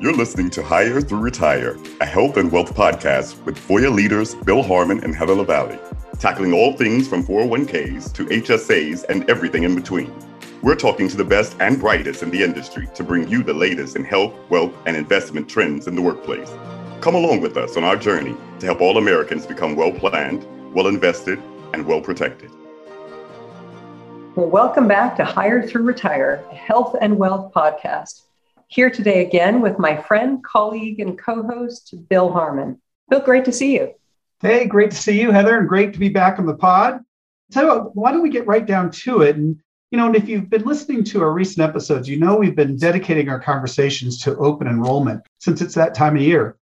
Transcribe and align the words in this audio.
You're 0.00 0.14
listening 0.14 0.48
to 0.50 0.62
Hire 0.62 1.00
Through 1.00 1.18
Retire, 1.18 1.76
a 2.00 2.06
health 2.06 2.36
and 2.36 2.52
wealth 2.52 2.72
podcast 2.72 3.44
with 3.44 3.58
Voya 3.66 3.92
leaders 3.92 4.36
Bill 4.36 4.62
Harmon 4.62 5.02
and 5.02 5.12
Heather 5.12 5.34
Lavallee, 5.34 5.76
tackling 6.20 6.52
all 6.52 6.72
things 6.76 7.08
from 7.08 7.26
401ks 7.26 8.12
to 8.12 8.26
HSAs 8.26 9.06
and 9.08 9.28
everything 9.28 9.64
in 9.64 9.74
between. 9.74 10.14
We're 10.62 10.76
talking 10.76 11.08
to 11.08 11.16
the 11.16 11.24
best 11.24 11.56
and 11.58 11.80
brightest 11.80 12.22
in 12.22 12.30
the 12.30 12.40
industry 12.40 12.88
to 12.94 13.02
bring 13.02 13.26
you 13.26 13.42
the 13.42 13.54
latest 13.54 13.96
in 13.96 14.04
health, 14.04 14.34
wealth, 14.50 14.72
and 14.86 14.96
investment 14.96 15.48
trends 15.48 15.88
in 15.88 15.96
the 15.96 16.02
workplace. 16.02 16.48
Come 17.00 17.16
along 17.16 17.40
with 17.40 17.56
us 17.56 17.76
on 17.76 17.82
our 17.82 17.96
journey 17.96 18.36
to 18.60 18.66
help 18.66 18.80
all 18.80 18.98
Americans 18.98 19.46
become 19.46 19.74
well 19.74 19.90
planned, 19.90 20.46
well 20.72 20.86
invested, 20.86 21.42
and 21.74 21.84
well 21.84 22.00
protected. 22.00 22.52
Well, 24.36 24.46
welcome 24.46 24.86
back 24.86 25.16
to 25.16 25.24
Hire 25.24 25.66
Through 25.66 25.82
Retire, 25.82 26.44
a 26.52 26.54
health 26.54 26.94
and 27.00 27.18
wealth 27.18 27.52
podcast. 27.52 28.27
Here 28.70 28.90
today 28.90 29.24
again 29.24 29.62
with 29.62 29.78
my 29.78 29.96
friend, 29.96 30.44
colleague, 30.44 31.00
and 31.00 31.18
co 31.18 31.42
host, 31.42 31.94
Bill 32.10 32.30
Harmon. 32.30 32.78
Bill, 33.08 33.20
great 33.20 33.46
to 33.46 33.52
see 33.52 33.74
you. 33.74 33.94
Hey, 34.42 34.66
great 34.66 34.90
to 34.90 34.96
see 34.96 35.18
you, 35.18 35.30
Heather, 35.30 35.58
and 35.58 35.66
great 35.66 35.94
to 35.94 35.98
be 35.98 36.10
back 36.10 36.38
on 36.38 36.44
the 36.44 36.54
pod. 36.54 37.00
You 37.56 37.62
uh, 37.62 37.64
what, 37.64 37.96
why 37.96 38.12
don't 38.12 38.22
we 38.22 38.28
get 38.28 38.46
right 38.46 38.66
down 38.66 38.90
to 38.90 39.22
it? 39.22 39.36
And, 39.36 39.58
you 39.90 39.96
know, 39.96 40.04
and 40.04 40.14
if 40.14 40.28
you've 40.28 40.50
been 40.50 40.66
listening 40.66 41.02
to 41.04 41.22
our 41.22 41.32
recent 41.32 41.66
episodes, 41.66 42.10
you 42.10 42.18
know 42.18 42.36
we've 42.36 42.54
been 42.54 42.76
dedicating 42.76 43.30
our 43.30 43.40
conversations 43.40 44.20
to 44.24 44.36
open 44.36 44.66
enrollment 44.66 45.22
since 45.38 45.62
it's 45.62 45.74
that 45.74 45.94
time 45.94 46.16
of 46.16 46.22
year. 46.22 46.58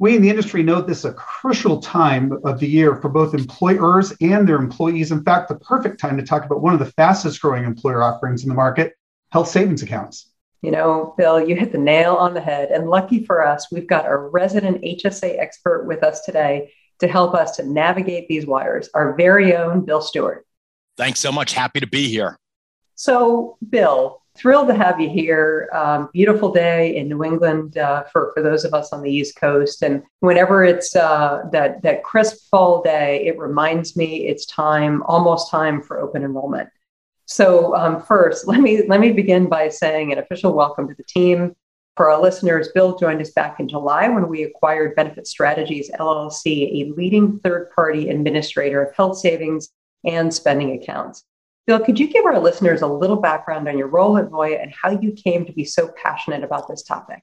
We 0.00 0.16
in 0.16 0.22
the 0.22 0.30
industry 0.30 0.64
know 0.64 0.80
this 0.80 0.98
is 0.98 1.04
a 1.04 1.12
crucial 1.12 1.80
time 1.80 2.32
of 2.44 2.58
the 2.58 2.68
year 2.68 2.96
for 2.96 3.08
both 3.08 3.32
employers 3.32 4.12
and 4.20 4.48
their 4.48 4.56
employees. 4.56 5.12
In 5.12 5.22
fact, 5.22 5.50
the 5.50 5.54
perfect 5.54 6.00
time 6.00 6.16
to 6.16 6.24
talk 6.24 6.44
about 6.44 6.62
one 6.62 6.72
of 6.72 6.80
the 6.80 6.92
fastest 6.92 7.40
growing 7.40 7.62
employer 7.62 8.02
offerings 8.02 8.42
in 8.42 8.48
the 8.48 8.56
market 8.56 8.94
health 9.30 9.48
savings 9.48 9.84
accounts. 9.84 10.33
You 10.64 10.70
know, 10.70 11.14
Bill, 11.18 11.46
you 11.46 11.56
hit 11.56 11.72
the 11.72 11.78
nail 11.78 12.14
on 12.14 12.32
the 12.32 12.40
head. 12.40 12.70
And 12.70 12.88
lucky 12.88 13.22
for 13.22 13.46
us, 13.46 13.70
we've 13.70 13.86
got 13.86 14.06
our 14.06 14.30
resident 14.30 14.80
HSA 14.80 15.38
expert 15.38 15.84
with 15.86 16.02
us 16.02 16.22
today 16.22 16.72
to 17.00 17.06
help 17.06 17.34
us 17.34 17.56
to 17.56 17.66
navigate 17.66 18.28
these 18.28 18.46
wires, 18.46 18.88
our 18.94 19.14
very 19.14 19.54
own 19.54 19.84
Bill 19.84 20.00
Stewart. 20.00 20.46
Thanks 20.96 21.20
so 21.20 21.30
much. 21.30 21.52
Happy 21.52 21.80
to 21.80 21.86
be 21.86 22.08
here. 22.08 22.38
So, 22.94 23.58
Bill, 23.68 24.22
thrilled 24.38 24.68
to 24.68 24.74
have 24.74 24.98
you 24.98 25.10
here. 25.10 25.68
Um, 25.74 26.08
beautiful 26.14 26.50
day 26.50 26.96
in 26.96 27.08
New 27.08 27.24
England 27.24 27.76
uh, 27.76 28.04
for, 28.04 28.32
for 28.32 28.42
those 28.42 28.64
of 28.64 28.72
us 28.72 28.90
on 28.90 29.02
the 29.02 29.10
East 29.10 29.36
Coast. 29.36 29.82
And 29.82 30.02
whenever 30.20 30.64
it's 30.64 30.96
uh, 30.96 31.42
that, 31.52 31.82
that 31.82 32.04
crisp 32.04 32.48
fall 32.50 32.82
day, 32.82 33.26
it 33.26 33.38
reminds 33.38 33.96
me 33.96 34.28
it's 34.28 34.46
time, 34.46 35.02
almost 35.02 35.50
time 35.50 35.82
for 35.82 36.00
open 36.00 36.22
enrollment. 36.24 36.70
So 37.26 37.74
um, 37.74 38.02
first, 38.02 38.46
let 38.46 38.60
me 38.60 38.86
let 38.86 39.00
me 39.00 39.12
begin 39.12 39.48
by 39.48 39.68
saying 39.68 40.12
an 40.12 40.18
official 40.18 40.52
welcome 40.52 40.88
to 40.88 40.94
the 40.94 41.04
team. 41.04 41.54
For 41.96 42.10
our 42.10 42.20
listeners, 42.20 42.70
Bill 42.74 42.98
joined 42.98 43.20
us 43.20 43.30
back 43.30 43.60
in 43.60 43.68
July 43.68 44.08
when 44.08 44.28
we 44.28 44.42
acquired 44.42 44.96
Benefit 44.96 45.28
Strategies 45.28 45.90
LLC, 45.92 46.82
a 46.82 46.92
leading 46.96 47.38
third-party 47.38 48.08
administrator 48.08 48.82
of 48.82 48.94
health 48.96 49.16
savings 49.16 49.68
and 50.04 50.34
spending 50.34 50.72
accounts. 50.72 51.24
Bill, 51.68 51.78
could 51.78 52.00
you 52.00 52.08
give 52.08 52.24
our 52.24 52.40
listeners 52.40 52.82
a 52.82 52.86
little 52.86 53.16
background 53.16 53.68
on 53.68 53.78
your 53.78 53.86
role 53.86 54.18
at 54.18 54.28
Voya 54.28 54.60
and 54.60 54.74
how 54.74 54.90
you 54.90 55.12
came 55.12 55.46
to 55.46 55.52
be 55.52 55.64
so 55.64 55.88
passionate 56.02 56.42
about 56.42 56.68
this 56.68 56.82
topic? 56.82 57.22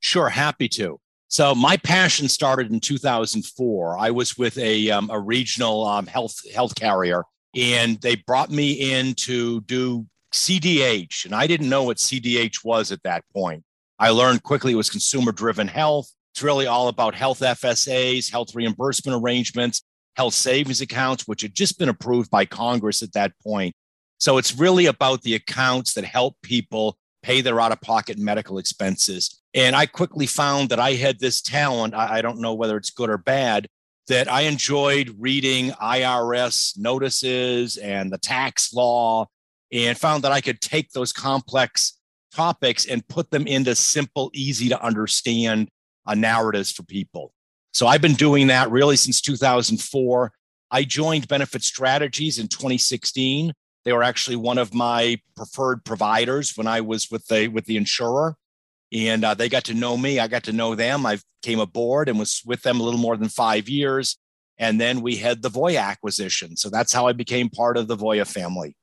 Sure, 0.00 0.28
happy 0.28 0.68
to. 0.70 1.00
So 1.26 1.54
my 1.54 1.76
passion 1.76 2.28
started 2.28 2.72
in 2.72 2.80
2004. 2.80 3.98
I 3.98 4.10
was 4.10 4.38
with 4.38 4.56
a, 4.58 4.90
um, 4.90 5.10
a 5.10 5.18
regional 5.18 5.84
um, 5.84 6.06
health 6.06 6.40
health 6.54 6.74
carrier 6.76 7.24
and 7.54 8.00
they 8.00 8.16
brought 8.16 8.50
me 8.50 8.72
in 8.92 9.14
to 9.14 9.60
do 9.62 10.06
CDH. 10.34 11.24
And 11.24 11.34
I 11.34 11.46
didn't 11.46 11.68
know 11.68 11.84
what 11.84 11.96
CDH 11.96 12.64
was 12.64 12.92
at 12.92 13.02
that 13.02 13.24
point. 13.32 13.64
I 13.98 14.10
learned 14.10 14.42
quickly 14.42 14.72
it 14.72 14.76
was 14.76 14.90
consumer 14.90 15.32
driven 15.32 15.68
health. 15.68 16.10
It's 16.34 16.42
really 16.42 16.66
all 16.66 16.88
about 16.88 17.14
health 17.14 17.40
FSAs, 17.40 18.30
health 18.30 18.54
reimbursement 18.54 19.20
arrangements, 19.20 19.82
health 20.16 20.34
savings 20.34 20.80
accounts, 20.80 21.26
which 21.26 21.42
had 21.42 21.54
just 21.54 21.78
been 21.78 21.88
approved 21.88 22.30
by 22.30 22.44
Congress 22.44 23.02
at 23.02 23.12
that 23.14 23.32
point. 23.42 23.74
So 24.18 24.36
it's 24.36 24.56
really 24.56 24.86
about 24.86 25.22
the 25.22 25.34
accounts 25.34 25.94
that 25.94 26.04
help 26.04 26.36
people 26.42 26.96
pay 27.22 27.40
their 27.40 27.60
out 27.60 27.72
of 27.72 27.80
pocket 27.80 28.18
medical 28.18 28.58
expenses. 28.58 29.40
And 29.54 29.74
I 29.74 29.86
quickly 29.86 30.26
found 30.26 30.68
that 30.68 30.78
I 30.78 30.92
had 30.92 31.18
this 31.18 31.40
talent. 31.40 31.94
I 31.94 32.20
don't 32.20 32.40
know 32.40 32.54
whether 32.54 32.76
it's 32.76 32.90
good 32.90 33.10
or 33.10 33.18
bad, 33.18 33.66
that 34.08 34.30
I 34.30 34.42
enjoyed 34.42 35.14
reading 35.18 35.70
IRS 35.70 36.78
notices 36.78 37.76
and 37.76 38.10
the 38.12 38.18
tax 38.18 38.72
law 38.72 39.26
and 39.70 39.96
found 39.98 40.24
that 40.24 40.32
I 40.32 40.40
could 40.40 40.60
take 40.60 40.90
those 40.92 41.12
complex 41.12 41.98
topics 42.34 42.86
and 42.86 43.06
put 43.08 43.30
them 43.30 43.46
into 43.46 43.74
simple, 43.74 44.30
easy 44.34 44.68
to 44.70 44.82
understand 44.82 45.68
uh, 46.06 46.14
narratives 46.14 46.72
for 46.72 46.82
people. 46.84 47.32
So 47.72 47.86
I've 47.86 48.00
been 48.00 48.14
doing 48.14 48.46
that 48.46 48.70
really 48.70 48.96
since 48.96 49.20
2004. 49.20 50.32
I 50.70 50.84
joined 50.84 51.28
Benefit 51.28 51.62
Strategies 51.62 52.38
in 52.38 52.48
2016. 52.48 53.52
They 53.84 53.92
were 53.92 54.02
actually 54.02 54.36
one 54.36 54.58
of 54.58 54.74
my 54.74 55.20
preferred 55.36 55.84
providers 55.84 56.56
when 56.56 56.66
I 56.66 56.80
was 56.80 57.10
with 57.10 57.26
the 57.26 57.48
with 57.48 57.66
the 57.66 57.76
insurer 57.76 58.36
and 58.92 59.24
uh, 59.24 59.34
they 59.34 59.48
got 59.48 59.64
to 59.64 59.74
know 59.74 59.96
me. 59.96 60.18
I 60.18 60.28
got 60.28 60.44
to 60.44 60.52
know 60.52 60.74
them. 60.74 61.04
I 61.04 61.18
came 61.42 61.60
aboard 61.60 62.08
and 62.08 62.18
was 62.18 62.42
with 62.44 62.62
them 62.62 62.80
a 62.80 62.82
little 62.82 63.00
more 63.00 63.16
than 63.16 63.28
five 63.28 63.68
years. 63.68 64.16
And 64.58 64.80
then 64.80 65.02
we 65.02 65.16
had 65.16 65.42
the 65.42 65.50
Voya 65.50 65.80
acquisition. 65.80 66.56
So 66.56 66.68
that's 66.68 66.92
how 66.92 67.06
I 67.06 67.12
became 67.12 67.48
part 67.48 67.76
of 67.76 67.86
the 67.86 67.96
Voya 67.96 68.26
family. 68.26 68.74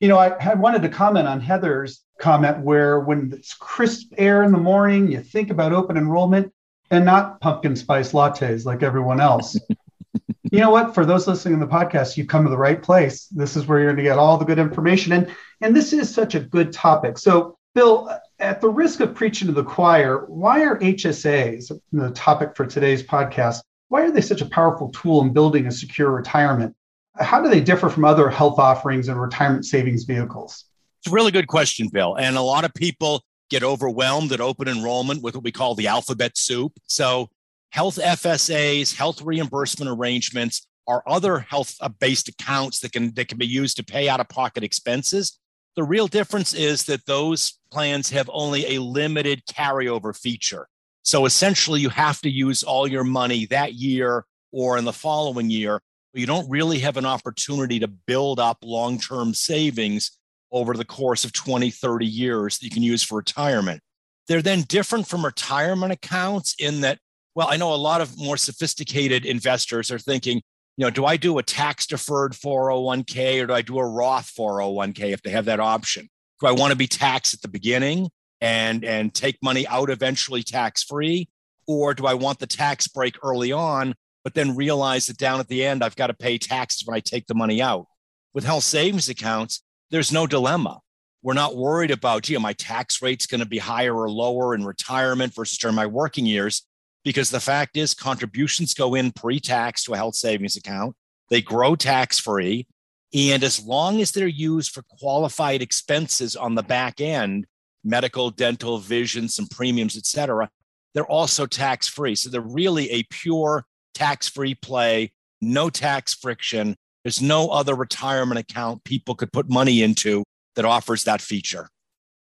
You 0.00 0.08
know, 0.08 0.18
I, 0.18 0.30
I 0.40 0.54
wanted 0.54 0.82
to 0.82 0.88
comment 0.88 1.28
on 1.28 1.40
Heather's 1.40 2.02
comment 2.18 2.58
where 2.60 3.00
when 3.00 3.32
it's 3.32 3.54
crisp 3.54 4.12
air 4.18 4.42
in 4.42 4.52
the 4.52 4.58
morning, 4.58 5.10
you 5.10 5.20
think 5.20 5.50
about 5.50 5.72
open 5.72 5.96
enrollment 5.96 6.52
and 6.90 7.04
not 7.04 7.40
pumpkin 7.40 7.76
spice 7.76 8.12
lattes 8.12 8.66
like 8.66 8.82
everyone 8.82 9.20
else. 9.20 9.56
you 10.52 10.60
know 10.60 10.70
what? 10.70 10.94
For 10.94 11.06
those 11.06 11.26
listening 11.26 11.58
to 11.58 11.66
the 11.66 11.72
podcast, 11.72 12.16
you've 12.16 12.28
come 12.28 12.44
to 12.44 12.50
the 12.50 12.58
right 12.58 12.82
place. 12.82 13.26
This 13.28 13.56
is 13.56 13.66
where 13.66 13.78
you're 13.78 13.88
going 13.88 13.96
to 13.96 14.02
get 14.02 14.18
all 14.18 14.36
the 14.36 14.44
good 14.44 14.58
information. 14.58 15.12
And, 15.12 15.34
and 15.60 15.74
this 15.74 15.92
is 15.92 16.12
such 16.12 16.34
a 16.34 16.40
good 16.40 16.72
topic. 16.72 17.16
So, 17.16 17.56
Bill, 17.74 18.10
at 18.42 18.60
the 18.60 18.68
risk 18.68 19.00
of 19.00 19.14
preaching 19.14 19.46
to 19.46 19.54
the 19.54 19.64
choir, 19.64 20.26
why 20.26 20.64
are 20.64 20.78
HSAs, 20.80 21.72
the 21.92 22.10
topic 22.10 22.56
for 22.56 22.66
today's 22.66 23.02
podcast, 23.02 23.60
why 23.88 24.02
are 24.02 24.10
they 24.10 24.20
such 24.20 24.40
a 24.40 24.46
powerful 24.46 24.90
tool 24.90 25.22
in 25.22 25.32
building 25.32 25.66
a 25.66 25.70
secure 25.70 26.10
retirement? 26.10 26.74
How 27.18 27.40
do 27.40 27.48
they 27.48 27.60
differ 27.60 27.88
from 27.88 28.04
other 28.04 28.28
health 28.28 28.58
offerings 28.58 29.08
and 29.08 29.20
retirement 29.20 29.64
savings 29.64 30.04
vehicles? 30.04 30.64
It's 31.00 31.12
a 31.12 31.14
really 31.14 31.30
good 31.30 31.46
question, 31.46 31.88
Bill. 31.88 32.16
And 32.16 32.36
a 32.36 32.42
lot 32.42 32.64
of 32.64 32.74
people 32.74 33.22
get 33.48 33.62
overwhelmed 33.62 34.32
at 34.32 34.40
open 34.40 34.66
enrollment 34.66 35.22
with 35.22 35.34
what 35.34 35.44
we 35.44 35.52
call 35.52 35.74
the 35.74 35.86
alphabet 35.86 36.36
soup. 36.36 36.72
So, 36.86 37.28
health 37.70 37.96
FSAs, 37.96 38.94
health 38.96 39.22
reimbursement 39.22 39.90
arrangements, 39.90 40.66
are 40.88 41.02
other 41.06 41.38
health 41.38 41.76
uh, 41.80 41.88
based 41.88 42.28
accounts 42.28 42.80
that 42.80 42.92
can, 42.92 43.14
that 43.14 43.28
can 43.28 43.38
be 43.38 43.46
used 43.46 43.76
to 43.76 43.84
pay 43.84 44.08
out 44.08 44.20
of 44.20 44.28
pocket 44.28 44.64
expenses. 44.64 45.38
The 45.76 45.82
real 45.84 46.06
difference 46.06 46.52
is 46.52 46.84
that 46.84 47.06
those 47.06 47.58
plans 47.70 48.10
have 48.10 48.28
only 48.32 48.76
a 48.76 48.82
limited 48.82 49.42
carryover 49.46 50.16
feature. 50.16 50.68
So 51.02 51.24
essentially, 51.24 51.80
you 51.80 51.88
have 51.88 52.20
to 52.20 52.30
use 52.30 52.62
all 52.62 52.86
your 52.86 53.04
money 53.04 53.46
that 53.46 53.74
year 53.74 54.24
or 54.52 54.76
in 54.76 54.84
the 54.84 54.92
following 54.92 55.50
year. 55.50 55.80
You 56.14 56.26
don't 56.26 56.48
really 56.50 56.78
have 56.80 56.98
an 56.98 57.06
opportunity 57.06 57.80
to 57.80 57.88
build 57.88 58.38
up 58.38 58.58
long 58.62 58.98
term 58.98 59.32
savings 59.32 60.18
over 60.52 60.74
the 60.74 60.84
course 60.84 61.24
of 61.24 61.32
20, 61.32 61.70
30 61.70 62.06
years 62.06 62.58
that 62.58 62.64
you 62.64 62.70
can 62.70 62.82
use 62.82 63.02
for 63.02 63.16
retirement. 63.16 63.80
They're 64.28 64.42
then 64.42 64.62
different 64.62 65.08
from 65.08 65.24
retirement 65.24 65.92
accounts 65.92 66.54
in 66.58 66.82
that, 66.82 66.98
well, 67.34 67.48
I 67.50 67.56
know 67.56 67.74
a 67.74 67.76
lot 67.76 68.02
of 68.02 68.16
more 68.18 68.36
sophisticated 68.36 69.24
investors 69.24 69.90
are 69.90 69.98
thinking, 69.98 70.42
you 70.82 70.86
know, 70.86 70.90
do 70.90 71.04
I 71.04 71.16
do 71.16 71.38
a 71.38 71.44
tax 71.44 71.86
deferred 71.86 72.32
401k 72.32 73.40
or 73.40 73.46
do 73.46 73.52
I 73.52 73.62
do 73.62 73.78
a 73.78 73.86
Roth 73.86 74.32
401k 74.36 75.12
if 75.12 75.22
they 75.22 75.30
have 75.30 75.44
that 75.44 75.60
option? 75.60 76.08
Do 76.40 76.48
I 76.48 76.50
want 76.50 76.72
to 76.72 76.76
be 76.76 76.88
taxed 76.88 77.34
at 77.34 77.40
the 77.40 77.46
beginning 77.46 78.10
and 78.40 78.84
and 78.84 79.14
take 79.14 79.38
money 79.40 79.64
out 79.68 79.90
eventually 79.90 80.42
tax 80.42 80.82
free 80.82 81.28
or 81.68 81.94
do 81.94 82.04
I 82.04 82.14
want 82.14 82.40
the 82.40 82.48
tax 82.48 82.88
break 82.88 83.14
early 83.22 83.52
on 83.52 83.94
but 84.24 84.34
then 84.34 84.56
realize 84.56 85.06
that 85.06 85.18
down 85.18 85.38
at 85.38 85.46
the 85.46 85.64
end 85.64 85.84
I've 85.84 85.94
got 85.94 86.08
to 86.08 86.14
pay 86.14 86.36
taxes 86.36 86.82
when 86.84 86.96
I 86.96 87.00
take 87.00 87.28
the 87.28 87.34
money 87.36 87.62
out? 87.62 87.86
With 88.34 88.42
health 88.42 88.64
savings 88.64 89.08
accounts, 89.08 89.62
there's 89.92 90.10
no 90.10 90.26
dilemma. 90.26 90.80
We're 91.22 91.34
not 91.34 91.54
worried 91.54 91.92
about, 91.92 92.24
gee, 92.24 92.36
my 92.38 92.54
tax 92.54 93.00
rate's 93.00 93.26
going 93.26 93.38
to 93.38 93.46
be 93.46 93.58
higher 93.58 93.94
or 93.94 94.10
lower 94.10 94.52
in 94.52 94.64
retirement 94.64 95.32
versus 95.32 95.58
during 95.58 95.76
my 95.76 95.86
working 95.86 96.26
years 96.26 96.66
because 97.04 97.30
the 97.30 97.40
fact 97.40 97.76
is 97.76 97.94
contributions 97.94 98.74
go 98.74 98.94
in 98.94 99.12
pre-tax 99.12 99.84
to 99.84 99.92
a 99.92 99.96
health 99.96 100.14
savings 100.14 100.56
account. 100.56 100.94
They 101.30 101.42
grow 101.42 101.74
tax 101.76 102.18
free 102.18 102.66
and 103.14 103.44
as 103.44 103.64
long 103.64 104.00
as 104.00 104.10
they're 104.10 104.26
used 104.26 104.72
for 104.72 104.82
qualified 104.98 105.62
expenses 105.62 106.36
on 106.36 106.54
the 106.54 106.62
back 106.62 107.00
end 107.00 107.46
medical 107.84 108.30
dental 108.30 108.78
vision 108.78 109.28
some 109.28 109.46
premiums 109.48 109.96
etc 109.96 110.48
they're 110.94 111.04
also 111.06 111.46
tax 111.46 111.88
free 111.88 112.14
so 112.14 112.30
they're 112.30 112.40
really 112.40 112.88
a 112.90 113.02
pure 113.10 113.64
tax 113.94 114.28
free 114.28 114.54
play 114.54 115.10
no 115.42 115.68
tax 115.68 116.14
friction. 116.14 116.76
There's 117.04 117.20
no 117.20 117.48
other 117.48 117.74
retirement 117.74 118.38
account 118.38 118.84
people 118.84 119.14
could 119.14 119.32
put 119.32 119.50
money 119.50 119.82
into 119.82 120.24
that 120.54 120.64
offers 120.64 121.04
that 121.04 121.20
feature 121.20 121.68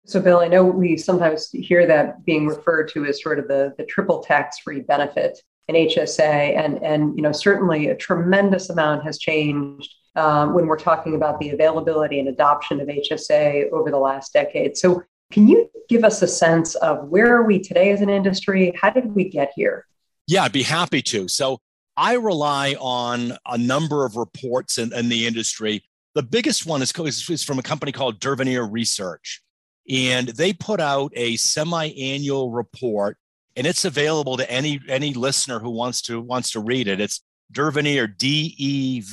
So, 0.08 0.22
Bill, 0.22 0.40
I 0.40 0.48
know 0.48 0.64
we 0.64 0.98
sometimes 0.98 1.50
hear 1.52 1.88
that 1.88 2.24
being 2.26 2.46
referred 2.48 2.90
to 2.90 3.06
as 3.06 3.22
sort 3.22 3.40
of 3.40 3.48
the, 3.48 3.74
the 3.78 3.86
triple 3.86 4.20
tax 4.20 4.60
free 4.60 4.82
benefit 4.82 5.40
in 5.68 5.76
HSA. 5.76 6.20
And, 6.56 6.82
and, 6.84 7.16
you 7.16 7.24
know, 7.24 7.32
certainly 7.32 7.88
a 7.88 7.96
tremendous 7.96 8.70
amount 8.70 9.04
has 9.04 9.18
changed 9.18 9.96
um, 10.16 10.54
when 10.54 10.68
we're 10.68 10.78
talking 10.78 11.16
about 11.16 11.40
the 11.40 11.50
availability 11.50 12.20
and 12.20 12.30
adoption 12.30 12.80
of 12.80 12.88
HSA 12.88 13.72
over 13.72 13.90
the 13.90 13.98
last 13.98 14.32
decade. 14.32 14.78
So, 14.78 15.04
can 15.32 15.48
you 15.48 15.70
give 15.90 16.04
us 16.04 16.22
a 16.22 16.28
sense 16.28 16.76
of 16.76 17.08
where 17.10 17.36
are 17.36 17.44
we 17.44 17.58
today 17.58 17.90
as 17.90 18.02
an 18.02 18.12
industry? 18.12 18.72
How 18.80 18.92
did 18.92 19.16
we 19.16 19.28
get 19.28 19.52
here? 19.56 19.88
Yeah, 20.28 20.44
I'd 20.44 20.52
be 20.52 20.62
happy 20.62 21.02
to. 21.02 21.28
So, 21.28 21.60
I 21.98 22.14
rely 22.14 22.76
on 22.80 23.36
a 23.48 23.58
number 23.58 24.06
of 24.06 24.18
reports 24.18 24.78
in, 24.78 24.94
in 24.94 25.10
the 25.10 25.26
industry. 25.26 25.84
The 26.14 26.24
biggest 26.24 26.66
one 26.66 26.84
is, 26.84 26.94
is 27.30 27.44
from 27.44 27.58
a 27.58 27.64
company 27.64 27.92
called 27.92 28.20
Devenir 28.20 28.72
Research. 28.72 29.42
And 29.90 30.30
they 30.30 30.54
put 30.54 30.80
out 30.80 31.12
a 31.16 31.36
semi-annual 31.36 32.52
report, 32.52 33.18
and 33.56 33.68
it's 33.68 33.86
available 33.86 34.38
to 34.38 34.50
any 34.52 34.80
any 34.90 35.14
listener 35.14 35.60
who 35.60 35.70
wants 35.70 36.02
to 36.04 36.20
wants 36.20 36.52
to 36.52 36.60
read 36.60 36.88
it. 36.88 37.00
It's 37.00 37.22
Devenir, 37.52 38.08
D-E-V-E-N-I-R 38.18 39.08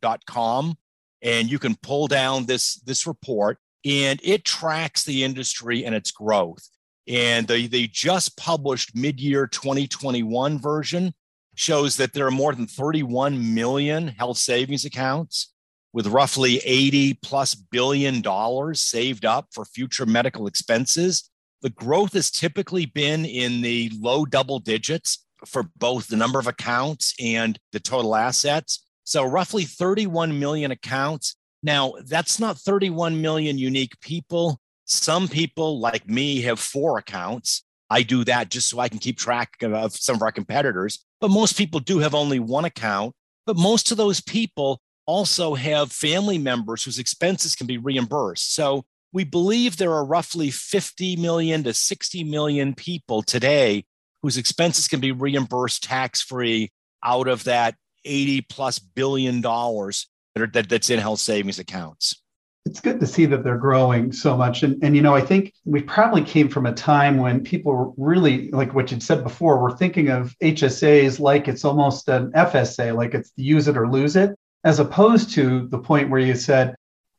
dot 0.00 0.24
com. 0.26 0.76
And 1.22 1.50
you 1.50 1.58
can 1.58 1.76
pull 1.76 2.08
down 2.08 2.46
this, 2.46 2.76
this 2.80 3.06
report 3.06 3.58
and 3.84 4.20
it 4.22 4.44
tracks 4.44 5.04
the 5.04 5.24
industry 5.24 5.84
and 5.84 5.94
its 5.94 6.10
growth. 6.10 6.68
And 7.08 7.46
they, 7.46 7.66
they 7.66 7.86
just 7.88 8.36
published 8.36 8.96
mid-year 8.96 9.46
2021 9.48 10.58
version 10.60 11.14
shows 11.54 11.96
that 11.96 12.12
there 12.12 12.26
are 12.26 12.30
more 12.32 12.54
than 12.54 12.66
31 12.66 13.54
million 13.54 14.08
health 14.08 14.38
savings 14.38 14.84
accounts 14.84 15.51
with 15.92 16.06
roughly 16.06 16.58
80 16.64 17.14
plus 17.22 17.54
billion 17.54 18.20
dollars 18.20 18.80
saved 18.80 19.24
up 19.24 19.48
for 19.52 19.64
future 19.64 20.06
medical 20.06 20.46
expenses. 20.46 21.30
The 21.60 21.70
growth 21.70 22.14
has 22.14 22.30
typically 22.30 22.86
been 22.86 23.24
in 23.24 23.62
the 23.62 23.90
low 24.00 24.24
double 24.24 24.58
digits 24.58 25.24
for 25.46 25.64
both 25.76 26.08
the 26.08 26.16
number 26.16 26.38
of 26.38 26.46
accounts 26.46 27.14
and 27.20 27.58
the 27.72 27.80
total 27.80 28.16
assets. 28.16 28.84
So, 29.04 29.24
roughly 29.24 29.64
31 29.64 30.38
million 30.38 30.70
accounts. 30.70 31.36
Now, 31.62 31.94
that's 32.06 32.40
not 32.40 32.58
31 32.58 33.20
million 33.20 33.58
unique 33.58 34.00
people. 34.00 34.60
Some 34.84 35.28
people, 35.28 35.80
like 35.80 36.08
me, 36.08 36.42
have 36.42 36.58
four 36.58 36.98
accounts. 36.98 37.64
I 37.90 38.02
do 38.02 38.24
that 38.24 38.50
just 38.50 38.70
so 38.70 38.78
I 38.78 38.88
can 38.88 38.98
keep 38.98 39.18
track 39.18 39.50
of 39.62 39.94
some 39.94 40.16
of 40.16 40.22
our 40.22 40.32
competitors. 40.32 41.04
But 41.20 41.30
most 41.30 41.56
people 41.56 41.78
do 41.78 41.98
have 41.98 42.14
only 42.14 42.38
one 42.38 42.64
account. 42.64 43.14
But 43.46 43.56
most 43.56 43.90
of 43.90 43.96
those 43.96 44.20
people 44.20 44.80
also 45.06 45.54
have 45.54 45.92
family 45.92 46.38
members 46.38 46.84
whose 46.84 46.98
expenses 46.98 47.54
can 47.54 47.66
be 47.66 47.78
reimbursed. 47.78 48.54
So 48.54 48.84
we 49.12 49.24
believe 49.24 49.76
there 49.76 49.92
are 49.92 50.04
roughly 50.04 50.50
50 50.50 51.16
million 51.16 51.62
to 51.64 51.74
60 51.74 52.24
million 52.24 52.74
people 52.74 53.22
today 53.22 53.84
whose 54.22 54.36
expenses 54.36 54.88
can 54.88 55.00
be 55.00 55.12
reimbursed 55.12 55.82
tax 55.82 56.22
free 56.22 56.70
out 57.04 57.28
of 57.28 57.44
that 57.44 57.74
80 58.04 58.42
plus 58.42 58.78
billion 58.78 59.40
dollars 59.40 60.08
that 60.34 60.52
that, 60.52 60.68
that's 60.68 60.90
in 60.90 60.98
health 60.98 61.20
savings 61.20 61.58
accounts. 61.58 62.22
It's 62.64 62.80
good 62.80 63.00
to 63.00 63.06
see 63.06 63.26
that 63.26 63.42
they're 63.42 63.58
growing 63.58 64.12
so 64.12 64.36
much. 64.36 64.62
And, 64.62 64.82
and, 64.84 64.94
you 64.94 65.02
know, 65.02 65.16
I 65.16 65.20
think 65.20 65.52
we 65.64 65.82
probably 65.82 66.22
came 66.22 66.48
from 66.48 66.64
a 66.64 66.72
time 66.72 67.18
when 67.18 67.42
people 67.42 67.92
really, 67.98 68.52
like 68.52 68.72
what 68.72 68.92
you'd 68.92 69.02
said 69.02 69.24
before, 69.24 69.60
we're 69.60 69.76
thinking 69.76 70.10
of 70.10 70.36
HSAs 70.38 71.18
like 71.18 71.48
it's 71.48 71.64
almost 71.64 72.08
an 72.08 72.30
FSA, 72.32 72.94
like 72.94 73.14
it's 73.14 73.32
use 73.34 73.66
it 73.66 73.76
or 73.76 73.90
lose 73.90 74.14
it, 74.14 74.38
as 74.64 74.78
opposed 74.78 75.32
to 75.34 75.68
the 75.68 75.78
point 75.78 76.10
where 76.10 76.20
you 76.20 76.34
said, 76.34 76.74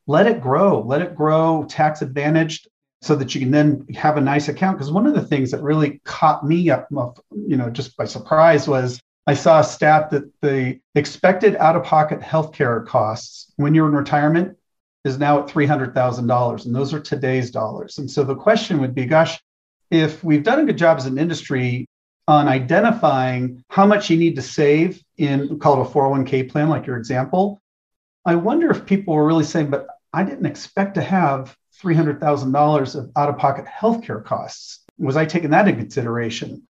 let 0.07 0.27
it 0.27 0.41
grow, 0.41 0.81
let 0.81 1.01
it 1.01 1.15
grow 1.15 1.65
tax 1.69 2.01
advantaged 2.01 2.67
so 3.01 3.15
that 3.15 3.35
you 3.35 3.41
can 3.41 3.51
then 3.51 3.85
have 3.95 4.17
a 4.17 4.21
nice 4.21 4.47
account. 4.47 4.77
Because 4.77 4.91
one 4.91 5.05
of 5.05 5.13
the 5.13 5.21
things 5.21 5.51
that 5.51 5.61
really 5.61 6.01
caught 6.05 6.45
me 6.45 6.69
up, 6.69 6.87
you 6.91 7.57
know, 7.57 7.69
just 7.69 7.97
by 7.97 8.05
surprise 8.05 8.67
was 8.67 8.99
I 9.27 9.33
saw 9.33 9.59
a 9.59 9.63
stat 9.63 10.09
that 10.11 10.23
the 10.41 10.79
expected 10.95 11.55
out 11.57 11.75
of 11.75 11.83
pocket 11.83 12.21
healthcare 12.21 12.85
costs 12.85 13.51
when 13.57 13.73
you're 13.73 13.87
in 13.87 13.95
retirement 13.95 14.57
is 15.03 15.17
now 15.17 15.39
at 15.41 15.47
$300,000. 15.47 16.65
And 16.65 16.75
those 16.75 16.93
are 16.93 16.99
today's 16.99 17.51
dollars. 17.51 17.97
And 17.97 18.09
so 18.09 18.23
the 18.23 18.35
question 18.35 18.79
would 18.79 18.95
be 18.95 19.05
gosh, 19.05 19.39
if 19.91 20.23
we've 20.23 20.43
done 20.43 20.59
a 20.59 20.65
good 20.65 20.77
job 20.77 20.97
as 20.97 21.05
an 21.05 21.17
industry 21.17 21.85
on 22.27 22.47
identifying 22.47 23.63
how 23.69 23.85
much 23.85 24.09
you 24.09 24.17
need 24.17 24.35
to 24.37 24.41
save 24.41 25.02
in 25.17 25.41
mm-hmm. 25.41 25.57
call 25.57 25.81
it 25.81 25.87
a 25.87 25.91
401k 25.91 26.49
plan, 26.49 26.69
like 26.69 26.85
your 26.85 26.97
example, 26.97 27.61
I 28.25 28.35
wonder 28.35 28.71
if 28.71 28.85
people 28.85 29.13
were 29.13 29.25
really 29.25 29.43
saying, 29.43 29.69
but 29.69 29.87
I 30.13 30.23
didn't 30.23 30.45
expect 30.45 30.95
to 30.95 31.01
have 31.01 31.55
$300,000 31.81 32.95
of 32.95 33.11
out 33.15 33.29
of 33.29 33.37
pocket 33.37 33.65
healthcare 33.65 34.23
costs. 34.23 34.79
Was 34.97 35.17
I 35.17 35.25
taking 35.25 35.49
that 35.49 35.67
into 35.67 35.81
consideration? 35.81 36.67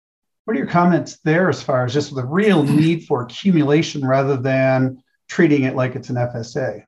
What 0.44 0.56
are 0.56 0.58
your 0.58 0.68
comments 0.68 1.18
there 1.24 1.48
as 1.48 1.62
far 1.62 1.84
as 1.84 1.92
just 1.92 2.14
the 2.14 2.24
real 2.24 2.62
mm-hmm. 2.62 2.76
need 2.76 3.06
for 3.06 3.22
accumulation 3.22 4.06
rather 4.06 4.36
than 4.36 5.02
treating 5.28 5.64
it 5.64 5.74
like 5.74 5.94
it's 5.94 6.10
an 6.10 6.16
FSA? 6.16 6.84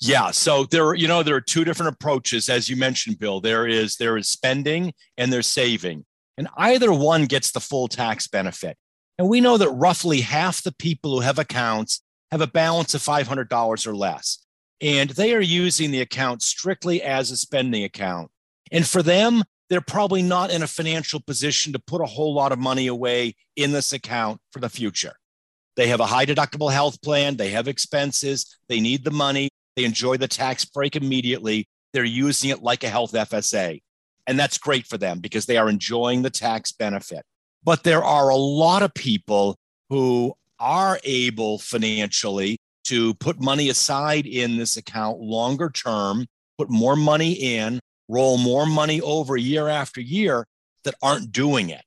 Yeah, 0.00 0.32
so 0.32 0.64
there 0.64 0.94
you 0.94 1.06
know 1.06 1.22
there 1.22 1.36
are 1.36 1.40
two 1.40 1.64
different 1.64 1.94
approaches 1.94 2.48
as 2.48 2.68
you 2.68 2.76
mentioned 2.76 3.18
Bill. 3.18 3.40
There 3.40 3.66
is 3.66 3.96
there 3.96 4.16
is 4.16 4.28
spending 4.28 4.92
and 5.16 5.32
there's 5.32 5.46
saving. 5.46 6.04
And 6.36 6.48
either 6.56 6.92
one 6.92 7.26
gets 7.26 7.52
the 7.52 7.60
full 7.60 7.86
tax 7.86 8.26
benefit. 8.26 8.76
And 9.18 9.28
we 9.28 9.40
know 9.40 9.56
that 9.56 9.70
roughly 9.70 10.22
half 10.22 10.62
the 10.62 10.72
people 10.72 11.12
who 11.12 11.20
have 11.20 11.38
accounts 11.38 12.02
have 12.30 12.40
a 12.40 12.46
balance 12.46 12.94
of 12.94 13.02
$500 13.02 13.86
or 13.86 13.94
less 13.94 14.44
and 14.80 15.10
they 15.10 15.34
are 15.34 15.40
using 15.40 15.90
the 15.90 16.00
account 16.00 16.42
strictly 16.42 17.02
as 17.02 17.30
a 17.30 17.36
spending 17.36 17.84
account. 17.84 18.30
And 18.70 18.86
for 18.86 19.02
them, 19.02 19.42
they're 19.70 19.80
probably 19.80 20.22
not 20.22 20.50
in 20.50 20.62
a 20.62 20.66
financial 20.66 21.20
position 21.20 21.72
to 21.72 21.78
put 21.78 22.02
a 22.02 22.06
whole 22.06 22.34
lot 22.34 22.52
of 22.52 22.58
money 22.58 22.86
away 22.86 23.34
in 23.56 23.72
this 23.72 23.92
account 23.94 24.40
for 24.52 24.60
the 24.60 24.68
future. 24.68 25.14
They 25.76 25.88
have 25.88 26.00
a 26.00 26.06
high 26.06 26.26
deductible 26.26 26.70
health 26.70 27.00
plan, 27.02 27.36
they 27.36 27.50
have 27.50 27.66
expenses, 27.66 28.58
they 28.68 28.78
need 28.78 29.04
the 29.04 29.10
money, 29.10 29.48
they 29.74 29.84
enjoy 29.84 30.18
the 30.18 30.28
tax 30.28 30.64
break 30.64 30.96
immediately. 30.96 31.66
They're 31.92 32.04
using 32.04 32.50
it 32.50 32.62
like 32.62 32.84
a 32.84 32.88
health 32.88 33.12
FSA. 33.12 33.80
And 34.26 34.38
that's 34.38 34.58
great 34.58 34.86
for 34.86 34.98
them 34.98 35.20
because 35.20 35.46
they 35.46 35.56
are 35.56 35.68
enjoying 35.68 36.22
the 36.22 36.30
tax 36.30 36.72
benefit. 36.72 37.24
But 37.64 37.82
there 37.82 38.04
are 38.04 38.28
a 38.28 38.36
lot 38.36 38.82
of 38.82 38.92
people 38.94 39.56
who 39.88 40.34
are 40.60 41.00
able 41.02 41.58
financially 41.58 42.58
to 42.84 43.14
put 43.14 43.40
money 43.40 43.70
aside 43.70 44.26
in 44.26 44.56
this 44.56 44.76
account 44.76 45.18
longer 45.20 45.70
term, 45.70 46.26
put 46.58 46.70
more 46.70 46.96
money 46.96 47.32
in, 47.32 47.80
roll 48.08 48.36
more 48.36 48.66
money 48.66 49.00
over 49.00 49.36
year 49.36 49.68
after 49.68 50.00
year 50.00 50.46
that 50.84 50.94
aren't 51.02 51.32
doing 51.32 51.70
it. 51.70 51.84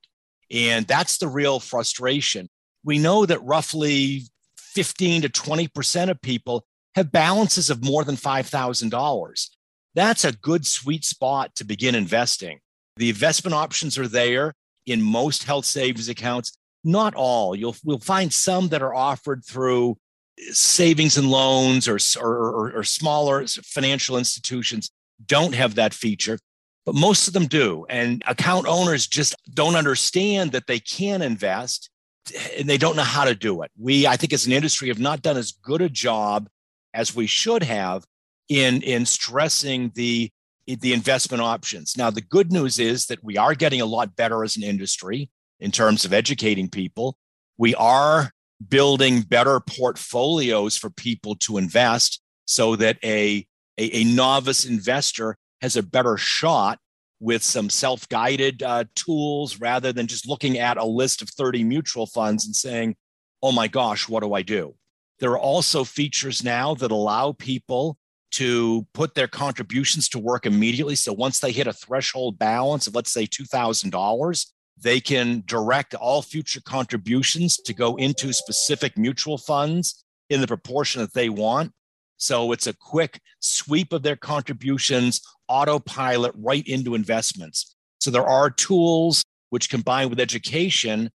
And 0.50 0.88
that's 0.88 1.18
the 1.18 1.28
real 1.28 1.60
frustration. 1.60 2.50
We 2.84 2.98
know 2.98 3.26
that 3.26 3.44
roughly 3.44 4.24
15 4.58 5.24
to 5.24 5.30
20% 5.30 6.10
of 6.10 6.22
people 6.22 6.66
have 6.96 7.12
balances 7.12 7.70
of 7.70 7.84
more 7.84 8.04
than 8.04 8.16
$5,000. 8.16 9.50
That's 9.94 10.26
a 10.26 10.32
good 10.32 10.66
sweet 10.66 11.06
spot 11.06 11.56
to 11.56 11.66
begin 11.66 11.96
investing. 11.96 12.60
The 12.98 13.10
investment 13.10 13.54
options 13.54 13.98
are 13.98 14.08
there 14.08 14.54
in 14.88 15.02
most 15.02 15.44
health 15.44 15.66
savings 15.66 16.10
accounts. 16.10 16.58
Not 16.84 17.14
all. 17.14 17.56
You'll 17.56 17.76
we'll 17.84 18.00
find 18.00 18.34
some 18.34 18.70
that 18.70 18.82
are 18.82 18.96
offered 18.96 19.44
through 19.46 19.98
eh, 20.40 20.44
savings 20.52 21.18
and 21.18 21.30
loans 21.30 21.88
or, 21.88 22.00
or, 22.20 22.72
or, 22.72 22.84
smaller 22.84 23.46
financial 23.48 24.18
institutions 24.18 24.90
don't 25.26 25.54
have 25.54 25.76
that 25.76 25.94
feature, 25.94 26.40
but 26.86 26.96
most 26.96 27.28
of 27.28 27.34
them 27.34 27.48
do. 27.48 27.86
And 27.90 28.24
account 28.26 28.68
owners 28.68 29.06
just 29.06 29.36
don't 29.54 29.76
understand 29.76 30.54
that 30.54 30.68
they 30.68 30.80
can 30.80 31.22
invest 31.22 31.90
eh, 32.34 32.60
and 32.60 32.70
they 32.70 32.78
don't 32.78 32.96
know 32.96 33.04
how 33.04 33.26
to 33.26 33.36
do 33.36 33.62
it. 33.64 33.72
We, 33.78 34.08
I 34.08 34.16
think, 34.16 34.32
as 34.32 34.46
an 34.46 34.54
industry, 34.54 34.88
have 34.88 35.00
not 35.00 35.22
done 35.22 35.38
as 35.38 35.52
good 35.52 35.82
a 35.82 35.90
job 35.90 36.48
as 36.94 37.16
we 37.16 37.28
should 37.28 37.64
have 37.64 38.06
in, 38.48 38.82
in 38.82 39.06
stressing 39.06 39.92
the, 39.96 40.32
the 40.68 40.94
investment 40.94 41.42
options. 41.42 41.96
Now, 41.98 42.10
the 42.10 42.22
good 42.22 42.52
news 42.52 42.78
is 42.78 43.06
that 43.08 43.24
we 43.24 43.38
are 43.38 43.56
getting 43.56 43.82
a 43.82 43.86
lot 43.86 44.16
better 44.16 44.44
as 44.44 44.58
an 44.58 44.64
industry 44.64 45.30
in 45.60 45.72
terms 45.72 46.06
of 46.06 46.14
educating 46.14 46.70
people. 46.70 47.18
We 47.58 47.74
are 47.76 48.32
building 48.68 49.22
better 49.22 49.60
portfolios 49.60 50.78
for 50.78 50.90
people 50.90 51.36
to 51.36 51.58
invest 51.58 52.22
so 52.46 52.76
that 52.76 52.98
a, 53.04 53.46
a, 53.78 54.02
a 54.02 54.04
novice 54.04 54.66
investor 54.66 55.38
has 55.62 55.76
a 55.76 55.84
better 55.84 56.18
shot 56.18 56.80
with 57.20 57.44
some 57.44 57.70
self 57.70 58.08
guided 58.10 58.62
uh, 58.62 58.84
tools 58.96 59.60
rather 59.60 59.92
than 59.92 60.08
just 60.08 60.28
looking 60.28 60.60
at 60.60 60.78
a 60.78 60.86
list 60.86 61.22
of 61.22 61.30
30 61.30 61.64
mutual 61.64 62.06
funds 62.06 62.46
and 62.46 62.56
saying, 62.56 62.96
oh 63.42 63.52
my 63.52 63.68
gosh, 63.68 64.08
what 64.08 64.22
do 64.22 64.34
I 64.34 64.42
do? 64.42 64.76
There 65.20 65.32
are 65.32 65.40
also 65.40 65.84
features 65.84 66.44
now 66.44 66.76
that 66.76 66.92
allow 66.92 67.32
people 67.32 67.98
to 68.32 68.86
put 68.94 69.16
their 69.16 69.28
contributions 69.28 70.10
to 70.10 70.20
work 70.20 70.46
immediately. 70.46 70.96
So 70.96 71.14
once 71.14 71.40
they 71.40 71.52
hit 71.52 71.68
a 71.68 71.74
threshold 71.74 72.38
balance 72.38 72.88
of, 72.88 72.96
let's 72.96 73.12
say, 73.12 73.26
$2,000, 73.26 74.46
they 74.80 75.00
can 75.00 75.44
direct 75.46 75.96
all 75.96 76.22
future 76.22 76.62
contributions 76.62 77.58
to 77.58 77.74
go 77.74 77.96
into 77.96 78.34
specific 78.34 78.98
mutual 78.98 79.38
funds 79.38 80.04
in 80.30 80.42
the 80.42 80.48
proportion 80.48 81.02
that 81.02 81.14
they 81.14 81.30
want. 81.30 81.72
So 82.18 82.52
it's 82.52 82.68
a 82.68 82.76
quick 82.76 83.22
sweep 83.40 83.94
of 83.94 84.04
their 84.04 84.16
contributions, 84.16 85.22
autopilot 85.48 86.34
right 86.36 86.68
into 86.68 86.96
investments. 86.96 87.76
So 88.00 88.12
there 88.12 88.28
are 88.28 88.50
tools 88.50 89.24
which 89.50 89.70
combined 89.70 90.10
with 90.10 90.20
education 90.20 91.12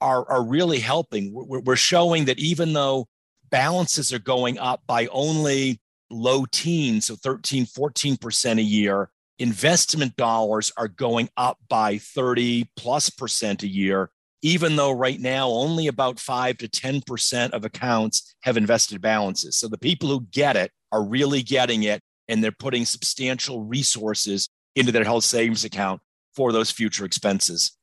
are, 0.00 0.28
are 0.30 0.44
really 0.44 0.78
helping. 0.78 1.32
We're, 1.32 1.60
we're 1.60 1.76
showing 1.76 2.26
that 2.26 2.38
even 2.38 2.72
though 2.72 3.06
balances 3.50 4.12
are 4.12 4.18
going 4.18 4.58
up 4.58 4.82
by 4.86 5.06
only 5.08 5.80
low 6.12 6.44
teens, 6.50 7.06
so 7.06 7.16
13, 7.16 7.66
14% 7.66 8.58
a 8.58 8.62
year, 8.62 9.10
investment 9.38 10.16
dollars 10.16 10.72
are 10.76 10.88
going 10.88 11.28
up 11.36 11.58
by 11.68 11.98
30 11.98 12.68
plus 12.76 13.10
percent 13.10 13.62
a 13.62 13.68
year, 13.68 14.10
even 14.42 14.76
though 14.76 14.92
right 14.92 15.20
now 15.20 15.48
only 15.48 15.86
about 15.86 16.20
5 16.20 16.58
to 16.58 16.68
10% 16.68 17.50
of 17.50 17.64
accounts 17.64 18.34
have 18.42 18.56
invested 18.56 19.00
balances. 19.00 19.56
So 19.56 19.68
the 19.68 19.78
people 19.78 20.08
who 20.08 20.26
get 20.30 20.56
it 20.56 20.70
are 20.92 21.04
really 21.04 21.42
getting 21.42 21.84
it 21.84 22.02
and 22.28 22.42
they're 22.42 22.52
putting 22.52 22.84
substantial 22.84 23.64
resources 23.64 24.48
into 24.76 24.92
their 24.92 25.04
health 25.04 25.24
savings 25.24 25.64
account 25.64 26.00
for 26.34 26.52
those 26.52 26.70
future 26.70 27.04
expenses. 27.04 27.76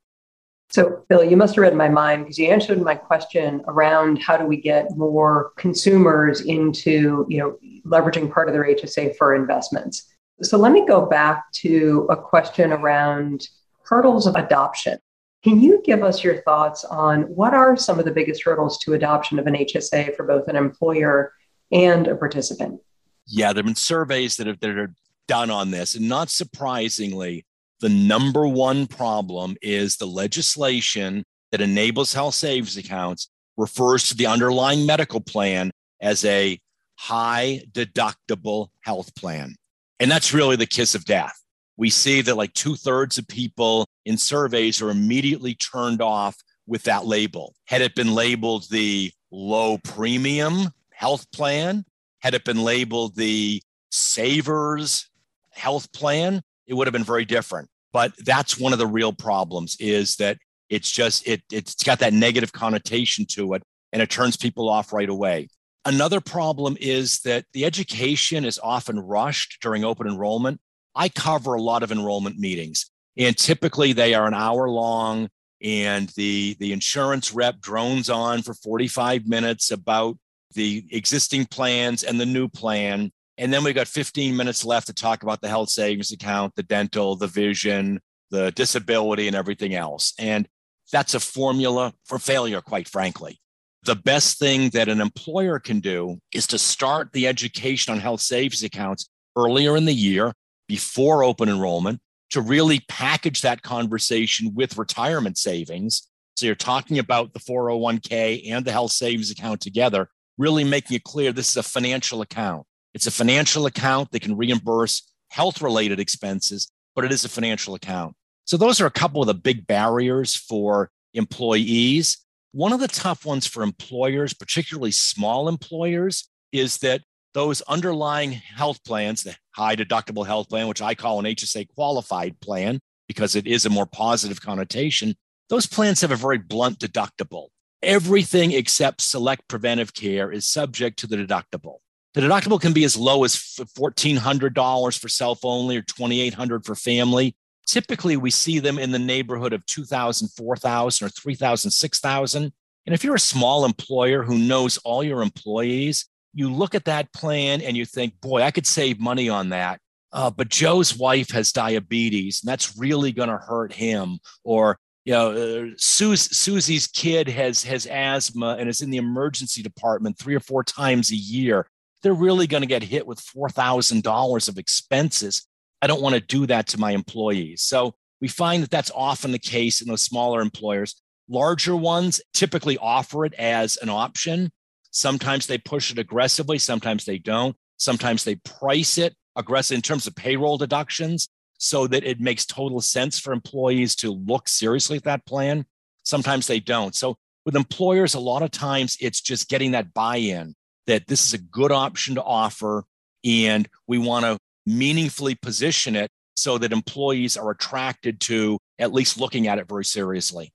So, 0.72 1.04
Bill, 1.10 1.24
you 1.24 1.36
must 1.36 1.56
have 1.56 1.64
read 1.64 1.76
my 1.76 1.90
mind 1.90 2.24
because 2.24 2.38
you 2.38 2.48
answered 2.48 2.80
my 2.82 2.94
question 2.94 3.64
around 3.68 4.22
how 4.22 4.38
do 4.38 4.46
we 4.46 4.58
get 4.58 4.96
more 4.96 5.52
consumers 5.58 6.42
into, 6.42 7.26
you 7.28 7.40
know, 7.40 7.58
leveraging 7.86 8.32
part 8.32 8.48
of 8.48 8.54
their 8.54 8.66
HSA 8.66 9.18
for 9.18 9.34
investments. 9.34 10.14
So, 10.44 10.58
let 10.58 10.72
me 10.72 10.86
go 10.86 11.06
back 11.06 11.52
to 11.54 12.08
a 12.12 12.16
question 12.16 12.72
around 12.72 13.48
hurdles 13.84 14.28
of 14.28 14.36
adoption. 14.36 15.00
Can 15.44 15.62
you 15.62 15.82
give 15.84 16.04
us 16.04 16.24
your 16.24 16.42
thoughts 16.44 16.84
on 16.86 17.24
what 17.24 17.54
are 17.54 17.76
some 17.76 17.98
of 17.98 18.06
the 18.06 18.12
biggest 18.12 18.44
hurdles 18.44 18.78
to 18.80 18.94
adoption 18.94 19.40
of 19.40 19.48
an 19.48 19.56
HSA 19.56 20.16
for 20.16 20.26
both 20.26 20.48
an 20.50 20.56
employer 20.56 21.34
and 21.72 22.08
a 22.08 22.16
participant? 22.16 22.80
Yeah, 23.26 23.54
there 23.54 23.62
have 23.62 23.66
been 23.66 23.76
surveys 23.76 24.38
that, 24.38 24.48
have, 24.48 24.60
that 24.60 24.70
are 24.70 24.94
done 25.28 25.50
on 25.50 25.72
this. 25.72 25.96
And 25.96 26.10
not 26.10 26.30
surprisingly, 26.30 27.46
the 27.81 27.89
number 27.89 28.48
one 28.48 28.88
problem 28.88 29.55
is 29.62 29.98
the 29.98 30.05
legislation 30.05 31.24
that 31.51 31.62
enables 31.62 32.13
health 32.13 32.36
savings 32.36 32.77
accounts 32.77 33.29
refers 33.57 34.07
to 34.09 34.15
the 34.15 34.27
underlying 34.27 34.86
medical 34.86 35.21
plan 35.21 35.71
as 36.01 36.24
a 36.25 36.59
high 36.95 37.62
deductible 37.71 38.67
health 38.81 39.13
plan. 39.15 39.55
And 40.00 40.09
that's 40.09 40.33
really 40.33 40.55
the 40.55 40.65
kiss 40.65 40.95
of 40.95 41.05
death. 41.05 41.36
We 41.77 41.89
see 41.89 42.21
that 42.21 42.36
like 42.36 42.53
two 42.53 42.75
thirds 42.75 43.17
of 43.17 43.27
people 43.27 43.86
in 44.05 44.17
surveys 44.17 44.81
are 44.81 44.89
immediately 44.89 45.55
turned 45.55 46.01
off 46.01 46.36
with 46.67 46.83
that 46.83 47.05
label. 47.05 47.55
Had 47.65 47.81
it 47.81 47.95
been 47.95 48.13
labeled 48.13 48.65
the 48.69 49.12
low 49.31 49.77
premium 49.77 50.71
health 50.91 51.29
plan, 51.31 51.86
had 52.19 52.33
it 52.33 52.43
been 52.43 52.63
labeled 52.63 53.15
the 53.15 53.62
savers 53.91 55.09
health 55.51 55.91
plan, 55.93 56.41
it 56.70 56.76
would 56.76 56.88
have 56.88 56.94
been 56.94 57.04
very 57.04 57.26
different. 57.26 57.68
But 57.92 58.14
that's 58.20 58.58
one 58.58 58.72
of 58.72 58.80
the 58.80 58.88
real 58.88 59.12
problems 59.12 59.76
is 59.80 60.16
that 60.18 60.38
it's 60.70 60.92
just 60.92 61.28
it 61.28 61.42
it's 61.52 61.84
got 61.84 62.00
that 62.00 62.14
negative 62.14 62.54
connotation 62.54 63.26
to 63.32 63.56
it 63.56 63.64
and 63.92 64.02
it 64.02 64.10
turns 64.10 64.38
people 64.38 64.70
off 64.70 64.94
right 64.94 65.10
away. 65.10 65.50
Another 65.84 66.22
problem 66.22 66.78
is 66.80 67.22
that 67.22 67.46
the 67.54 67.66
education 67.66 68.46
is 68.46 68.60
often 68.62 69.00
rushed 69.00 69.58
during 69.62 69.84
open 69.84 70.08
enrollment. 70.08 70.62
I 70.94 71.10
cover 71.10 71.56
a 71.56 71.62
lot 71.62 71.82
of 71.82 71.92
enrollment 71.92 72.38
meetings 72.38 72.92
and 73.18 73.36
typically 73.36 73.94
they 73.94 74.14
are 74.14 74.28
an 74.28 74.36
hour 74.36 74.70
long 74.70 75.30
and 75.64 76.10
the 76.10 76.56
the 76.60 76.72
insurance 76.72 77.34
rep 77.34 77.60
drones 77.60 78.10
on 78.10 78.44
for 78.44 78.54
45 78.54 79.28
minutes 79.28 79.72
about 79.72 80.18
the 80.54 80.86
existing 80.92 81.46
plans 81.46 82.04
and 82.04 82.20
the 82.20 82.26
new 82.26 82.48
plan 82.48 83.12
and 83.39 83.53
then 83.53 83.63
we 83.63 83.72
got 83.72 83.88
15 83.88 84.36
minutes 84.36 84.65
left 84.65 84.88
to 84.88 84.93
talk 84.93 85.24
about 85.24 85.39
the 85.39 85.48
health 85.48 85.69
savings 85.69 86.12
account, 86.12 86.55
the 86.55 86.63
dental, 86.63 87.15
the 87.15 87.25
vision, 87.25 88.01
the 88.31 88.51
disability, 88.51 89.27
and 89.27 89.36
everything 89.36 89.74
else. 89.74 90.13
And 90.19 90.46
that's 90.91 91.13
a 91.13 91.22
formula 91.22 91.93
for 92.05 92.19
failure, 92.19 92.60
quite 92.60 92.89
frankly. 92.89 93.39
The 93.84 93.96
best 93.96 94.39
thing 94.39 94.72
that 94.72 94.89
an 94.89 95.00
employer 95.00 95.58
can 95.58 95.79
do 95.79 96.19
is 96.34 96.48
to 96.48 96.58
start 96.58 97.13
the 97.13 97.27
education 97.27 97.93
on 97.93 98.01
health 98.01 98.19
savings 98.19 98.62
accounts 98.62 99.10
earlier 99.38 99.77
in 99.77 99.86
the 99.86 99.93
year 99.93 100.34
before 100.67 101.24
open 101.24 101.48
enrollment 101.48 102.01
to 102.31 102.41
really 102.41 102.81
package 102.89 103.41
that 103.41 103.62
conversation 103.62 104.53
with 104.53 104.77
retirement 104.77 105.38
savings. 105.38 106.10
So 106.36 106.46
you're 106.46 106.55
talking 106.55 107.00
about 107.00 107.31
the 107.31 107.39
401k 107.39 108.51
and 108.51 108.65
the 108.65 108.74
health 108.74 108.91
savings 108.91 109.31
account 109.31 109.62
together, 109.62 110.10
really 110.38 110.65
making 110.65 110.98
it 110.98 111.05
clear 111.05 111.31
this 111.31 111.50
is 111.50 111.58
a 111.58 111.63
financial 111.63 112.22
account. 112.22 112.65
It's 112.93 113.08
a 113.08 113.12
financial 113.12 113.65
account 113.65 114.12
that 114.12 114.22
can 114.22 114.38
reimburse 114.38 115.12
health 115.29 115.62
related 115.62 116.00
expenses, 116.00 116.72
but 116.96 117.05
it 117.05 117.12
is 117.12 117.24
a 117.24 117.29
financial 117.29 117.75
account. 117.75 118.15
So, 118.46 118.58
those 118.58 118.81
are 118.81 118.88
a 118.88 118.91
couple 118.91 119.22
of 119.22 119.27
the 119.27 119.34
big 119.34 119.67
barriers 119.67 120.36
for 120.36 120.89
employees. 121.13 122.17
One 122.51 122.74
of 122.74 122.79
the 122.79 122.88
tough 122.88 123.25
ones 123.25 123.46
for 123.46 123.62
employers, 123.62 124.34
particularly 124.34 124.91
small 124.91 125.48
employers, 125.48 126.29
is 126.51 126.79
that 126.79 127.01
those 127.34 127.62
underlying 127.62 128.31
health 128.31 128.84
plans, 128.84 129.24
the 129.24 129.36
high 129.51 129.75
deductible 129.75 130.25
health 130.25 130.50
plan, 130.50 130.67
which 130.67 130.81
I 130.81 130.96
call 130.96 131.19
an 131.19 131.25
HSA 131.25 131.67
qualified 131.75 132.39
plan 132.39 132.79
because 133.08 133.36
it 133.36 133.48
is 133.48 133.65
a 133.65 133.69
more 133.69 133.86
positive 133.86 134.41
connotation, 134.41 135.15
those 135.50 135.65
plans 135.65 136.01
have 136.01 136.12
a 136.12 136.15
very 136.15 136.38
blunt 136.38 136.79
deductible. 136.79 137.48
Everything 137.81 138.51
except 138.51 139.01
select 139.01 139.48
preventive 139.48 139.93
care 139.93 140.31
is 140.31 140.50
subject 140.50 141.00
to 141.00 141.08
the 141.08 141.17
deductible. 141.17 141.77
The 142.20 142.28
deductible 142.28 142.60
can 142.60 142.74
be 142.74 142.84
as 142.84 142.98
low 142.98 143.24
as 143.24 143.34
$1,400 143.36 145.00
for 145.00 145.08
self 145.08 145.40
only 145.46 145.78
or 145.78 145.82
$2,800 145.84 146.66
for 146.66 146.76
family. 146.76 147.34
Typically, 147.66 148.18
we 148.18 148.30
see 148.30 148.60
them 148.60 148.78
in 148.78 148.92
the 148.92 149.00
neighborhood 149.00 149.54
of 149.54 149.66
2,000, 149.68 150.28
4,000, 150.36 151.06
or 151.06 151.10
3,000, 151.10 151.72
6,000. 151.72 152.52
And 152.86 152.94
if 152.94 153.06
you're 153.06 153.16
a 153.16 153.20
small 153.20 153.64
employer 153.64 154.24
who 154.24 154.38
knows 154.38 154.78
all 154.80 155.02
your 155.02 155.22
employees, 155.22 156.10
you 156.34 156.52
look 156.52 156.76
at 156.76 156.84
that 156.86 157.14
plan 157.14 157.62
and 157.62 157.78
you 157.78 157.86
think, 157.86 158.20
boy, 158.20 158.42
I 158.42 158.52
could 158.52 158.68
save 158.68 159.00
money 159.00 159.30
on 159.30 159.48
that. 159.50 159.80
Uh, 160.12 160.30
but 160.30 160.50
Joe's 160.50 160.98
wife 160.98 161.32
has 161.32 161.54
diabetes, 161.54 162.42
and 162.44 162.50
that's 162.50 162.78
really 162.78 163.14
going 163.14 163.30
to 163.30 163.38
hurt 163.38 163.72
him. 163.72 164.20
Or 164.44 164.78
you 165.06 165.14
know, 165.14 165.32
uh, 165.32 165.66
Susie, 165.78 166.34
Susie's 166.34 166.88
kid 166.88 167.30
has 167.30 167.64
has 167.64 167.86
asthma 167.86 168.58
and 168.60 168.68
is 168.68 168.82
in 168.82 168.90
the 168.90 168.98
emergency 168.98 169.64
department 169.64 170.18
three 170.18 170.36
or 170.36 170.42
four 170.42 170.66
times 170.66 171.12
a 171.12 171.16
year 171.16 171.66
they're 172.01 172.13
really 172.13 172.48
going 172.48 172.62
to 172.62 172.68
get 172.68 172.84
hit 172.84 173.06
with 173.06 173.20
$4,000 173.20 174.50
of 174.50 174.58
expenses. 174.58 175.46
I 175.82 175.88
don't 175.88 176.01
want 176.01 176.15
to 176.15 176.22
do 176.22 176.46
that 176.48 176.68
to 176.68 176.79
my 176.79 176.91
employees. 176.91 177.62
So 177.62 177.96
we 178.22 178.27
find 178.27 178.63
that 178.63 178.72
that's 178.72 178.91
often 178.94 179.32
the 179.32 179.39
case 179.39 179.82
in 179.82 179.88
those 179.88 180.01
smaller 180.01 180.41
employers. 180.41 181.01
Larger 181.29 181.75
ones 181.75 182.22
typically 182.34 182.77
offer 182.77 183.25
it 183.25 183.34
as 183.36 183.77
an 183.77 183.89
option. 183.89 184.51
Sometimes 184.91 185.48
they 185.48 185.58
push 185.58 185.91
it 185.91 186.00
aggressively, 186.00 186.58
sometimes 186.58 187.06
they 187.06 187.18
don't. 187.18 187.56
Sometimes 187.77 188.24
they 188.24 188.36
price 188.36 188.98
it 188.98 189.15
aggressive 189.36 189.75
in 189.75 189.82
terms 189.82 190.08
of 190.08 190.15
payroll 190.15 190.58
deductions 190.58 191.29
so 191.58 191.88
that 191.88 192.03
it 192.03 192.20
makes 192.20 192.46
total 192.46 192.82
sense 192.82 193.20
for 193.20 193.32
employees 193.32 193.96
to 193.98 194.12
look 194.12 194.50
seriously 194.50 194.98
at 194.98 195.03
that 195.03 195.25
plan. 195.25 195.65
Sometimes 196.03 196.48
they 196.48 196.60
don't. 196.60 196.96
So 196.96 197.15
with 197.46 197.56
employers, 197.56 198.15
a 198.15 198.20
lot 198.20 198.41
of 198.41 198.51
times 198.51 198.98
it's 199.00 199.22
just 199.22 199.50
getting 199.50 199.72
that 199.72 199.94
buy 199.94 200.18
in 200.18 200.56
that 200.89 201.05
this 201.05 201.24
is 201.24 201.34
a 201.36 201.38
good 201.38 201.72
option 201.72 202.15
to 202.15 202.24
offer 202.24 202.84
and 203.24 203.69
we 203.88 204.00
want 204.00 204.25
to 204.25 204.39
meaningfully 204.65 205.36
position 205.36 205.96
it 205.96 206.10
so 206.36 206.58
that 206.58 206.72
employees 206.72 207.38
are 207.38 207.51
attracted 207.51 208.19
to 208.19 208.58
at 208.79 208.91
least 208.91 209.19
looking 209.19 209.48
at 209.48 209.60
it 209.60 209.67
very 209.67 209.86
seriously. 209.86 210.51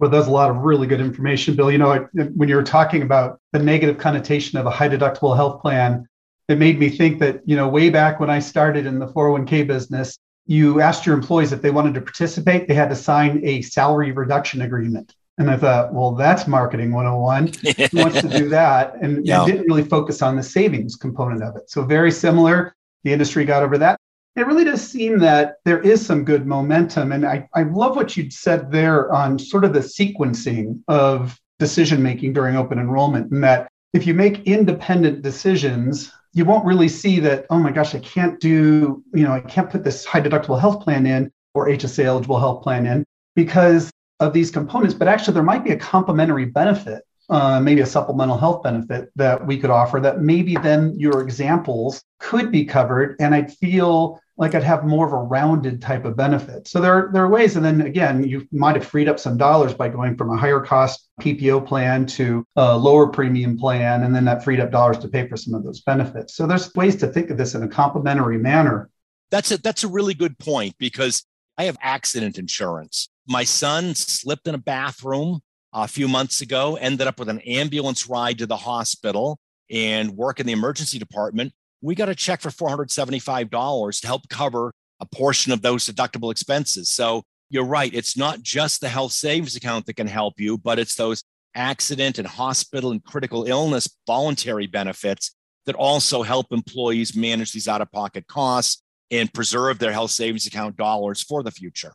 Well, 0.00 0.10
that's 0.10 0.26
a 0.26 0.30
lot 0.30 0.50
of 0.50 0.56
really 0.56 0.88
good 0.88 1.00
information, 1.00 1.54
Bill. 1.54 1.70
You 1.70 1.78
know, 1.78 2.08
when 2.34 2.48
you 2.48 2.56
were 2.56 2.64
talking 2.64 3.02
about 3.02 3.38
the 3.52 3.60
negative 3.60 3.98
connotation 3.98 4.58
of 4.58 4.66
a 4.66 4.70
high 4.70 4.88
deductible 4.88 5.36
health 5.36 5.60
plan, 5.62 6.08
it 6.48 6.58
made 6.58 6.80
me 6.80 6.88
think 6.88 7.20
that, 7.20 7.40
you 7.44 7.54
know, 7.54 7.68
way 7.68 7.90
back 7.90 8.18
when 8.18 8.30
I 8.30 8.40
started 8.40 8.86
in 8.86 8.98
the 8.98 9.06
401k 9.06 9.68
business, 9.68 10.18
you 10.46 10.80
asked 10.80 11.06
your 11.06 11.14
employees 11.14 11.52
if 11.52 11.62
they 11.62 11.70
wanted 11.70 11.94
to 11.94 12.00
participate, 12.00 12.66
they 12.66 12.74
had 12.74 12.88
to 12.88 12.96
sign 12.96 13.40
a 13.44 13.62
salary 13.62 14.10
reduction 14.10 14.62
agreement. 14.62 15.14
And 15.40 15.50
I 15.50 15.56
thought, 15.56 15.94
well, 15.94 16.12
that's 16.12 16.46
marketing 16.46 16.92
101. 16.92 17.46
Who 17.90 17.98
wants 17.98 18.20
to 18.20 18.28
do 18.28 18.50
that? 18.50 18.94
And 19.00 19.26
yeah. 19.26 19.42
didn't 19.46 19.66
really 19.66 19.82
focus 19.82 20.20
on 20.20 20.36
the 20.36 20.42
savings 20.42 20.96
component 20.96 21.42
of 21.42 21.56
it. 21.56 21.70
So, 21.70 21.82
very 21.82 22.10
similar. 22.10 22.76
The 23.04 23.12
industry 23.14 23.46
got 23.46 23.62
over 23.62 23.78
that. 23.78 23.98
It 24.36 24.46
really 24.46 24.64
does 24.64 24.86
seem 24.86 25.18
that 25.20 25.56
there 25.64 25.80
is 25.80 26.04
some 26.04 26.26
good 26.26 26.46
momentum. 26.46 27.12
And 27.12 27.24
I, 27.24 27.48
I 27.54 27.62
love 27.62 27.96
what 27.96 28.18
you 28.18 28.30
said 28.30 28.70
there 28.70 29.10
on 29.12 29.38
sort 29.38 29.64
of 29.64 29.72
the 29.72 29.80
sequencing 29.80 30.78
of 30.88 31.40
decision 31.58 32.02
making 32.02 32.34
during 32.34 32.56
open 32.56 32.78
enrollment. 32.78 33.30
And 33.30 33.42
that 33.42 33.68
if 33.94 34.06
you 34.06 34.12
make 34.12 34.46
independent 34.46 35.22
decisions, 35.22 36.12
you 36.34 36.44
won't 36.44 36.66
really 36.66 36.88
see 36.88 37.18
that, 37.20 37.46
oh 37.48 37.58
my 37.58 37.72
gosh, 37.72 37.94
I 37.94 38.00
can't 38.00 38.38
do, 38.40 39.02
you 39.14 39.24
know, 39.24 39.32
I 39.32 39.40
can't 39.40 39.70
put 39.70 39.84
this 39.84 40.04
high 40.04 40.20
deductible 40.20 40.60
health 40.60 40.84
plan 40.84 41.06
in 41.06 41.32
or 41.54 41.68
HSA 41.68 42.04
eligible 42.04 42.38
health 42.38 42.62
plan 42.62 42.84
in 42.84 43.06
because 43.34 43.90
of 44.20 44.32
these 44.32 44.50
components, 44.50 44.94
but 44.94 45.08
actually 45.08 45.34
there 45.34 45.42
might 45.42 45.64
be 45.64 45.72
a 45.72 45.76
complementary 45.76 46.44
benefit 46.44 47.02
uh, 47.30 47.60
maybe 47.60 47.80
a 47.80 47.86
supplemental 47.86 48.36
health 48.36 48.62
benefit 48.62 49.10
that 49.14 49.46
we 49.46 49.56
could 49.56 49.70
offer 49.70 50.00
that 50.00 50.20
maybe 50.20 50.56
then 50.56 50.92
your 50.98 51.20
examples 51.20 52.02
could 52.18 52.50
be 52.50 52.64
covered 52.64 53.14
and 53.20 53.34
I'd 53.34 53.56
feel 53.56 54.20
like 54.36 54.54
I'd 54.54 54.64
have 54.64 54.84
more 54.84 55.06
of 55.06 55.12
a 55.12 55.16
rounded 55.16 55.80
type 55.80 56.04
of 56.04 56.16
benefit. 56.16 56.66
So 56.66 56.80
there, 56.80 57.10
there 57.12 57.22
are 57.22 57.28
ways. 57.28 57.56
And 57.56 57.64
then 57.64 57.82
again, 57.82 58.24
you 58.24 58.48
might 58.50 58.74
have 58.74 58.86
freed 58.86 59.08
up 59.08 59.20
some 59.20 59.36
dollars 59.36 59.74
by 59.74 59.88
going 59.88 60.16
from 60.16 60.30
a 60.30 60.36
higher 60.36 60.60
cost 60.60 61.08
PPO 61.20 61.66
plan 61.66 62.06
to 62.06 62.44
a 62.56 62.76
lower 62.76 63.06
premium 63.06 63.56
plan. 63.56 64.02
And 64.02 64.14
then 64.14 64.24
that 64.24 64.42
freed 64.42 64.58
up 64.58 64.72
dollars 64.72 64.98
to 64.98 65.08
pay 65.08 65.28
for 65.28 65.36
some 65.36 65.54
of 65.54 65.62
those 65.62 65.82
benefits. 65.82 66.34
So 66.34 66.46
there's 66.46 66.74
ways 66.74 66.96
to 66.96 67.06
think 67.06 67.30
of 67.30 67.36
this 67.36 67.54
in 67.54 67.62
a 67.62 67.68
complementary 67.68 68.38
manner. 68.38 68.90
That's 69.30 69.52
a, 69.52 69.58
that's 69.58 69.84
a 69.84 69.88
really 69.88 70.14
good 70.14 70.38
point 70.38 70.74
because 70.78 71.24
I 71.58 71.64
have 71.64 71.76
accident 71.82 72.38
insurance. 72.38 73.10
My 73.30 73.44
son 73.44 73.94
slipped 73.94 74.48
in 74.48 74.56
a 74.56 74.58
bathroom 74.58 75.38
a 75.72 75.86
few 75.86 76.08
months 76.08 76.40
ago, 76.40 76.74
ended 76.74 77.06
up 77.06 77.20
with 77.20 77.28
an 77.28 77.38
ambulance 77.42 78.08
ride 78.08 78.38
to 78.38 78.46
the 78.46 78.56
hospital 78.56 79.38
and 79.70 80.16
work 80.16 80.40
in 80.40 80.46
the 80.46 80.52
emergency 80.52 80.98
department. 80.98 81.52
We 81.80 81.94
got 81.94 82.08
a 82.08 82.14
check 82.16 82.40
for 82.40 82.50
$475 82.50 84.00
to 84.00 84.06
help 84.08 84.28
cover 84.28 84.72
a 84.98 85.06
portion 85.06 85.52
of 85.52 85.62
those 85.62 85.86
deductible 85.86 86.32
expenses. 86.32 86.90
So 86.90 87.22
you're 87.50 87.64
right. 87.64 87.94
It's 87.94 88.16
not 88.16 88.42
just 88.42 88.80
the 88.80 88.88
health 88.88 89.12
savings 89.12 89.54
account 89.54 89.86
that 89.86 89.94
can 89.94 90.08
help 90.08 90.40
you, 90.40 90.58
but 90.58 90.80
it's 90.80 90.96
those 90.96 91.22
accident 91.54 92.18
and 92.18 92.26
hospital 92.26 92.90
and 92.90 93.04
critical 93.04 93.44
illness 93.44 93.88
voluntary 94.08 94.66
benefits 94.66 95.36
that 95.66 95.76
also 95.76 96.24
help 96.24 96.48
employees 96.50 97.14
manage 97.14 97.52
these 97.52 97.68
out 97.68 97.80
of 97.80 97.92
pocket 97.92 98.26
costs 98.26 98.82
and 99.12 99.32
preserve 99.32 99.78
their 99.78 99.92
health 99.92 100.10
savings 100.10 100.48
account 100.48 100.76
dollars 100.76 101.22
for 101.22 101.44
the 101.44 101.52
future. 101.52 101.92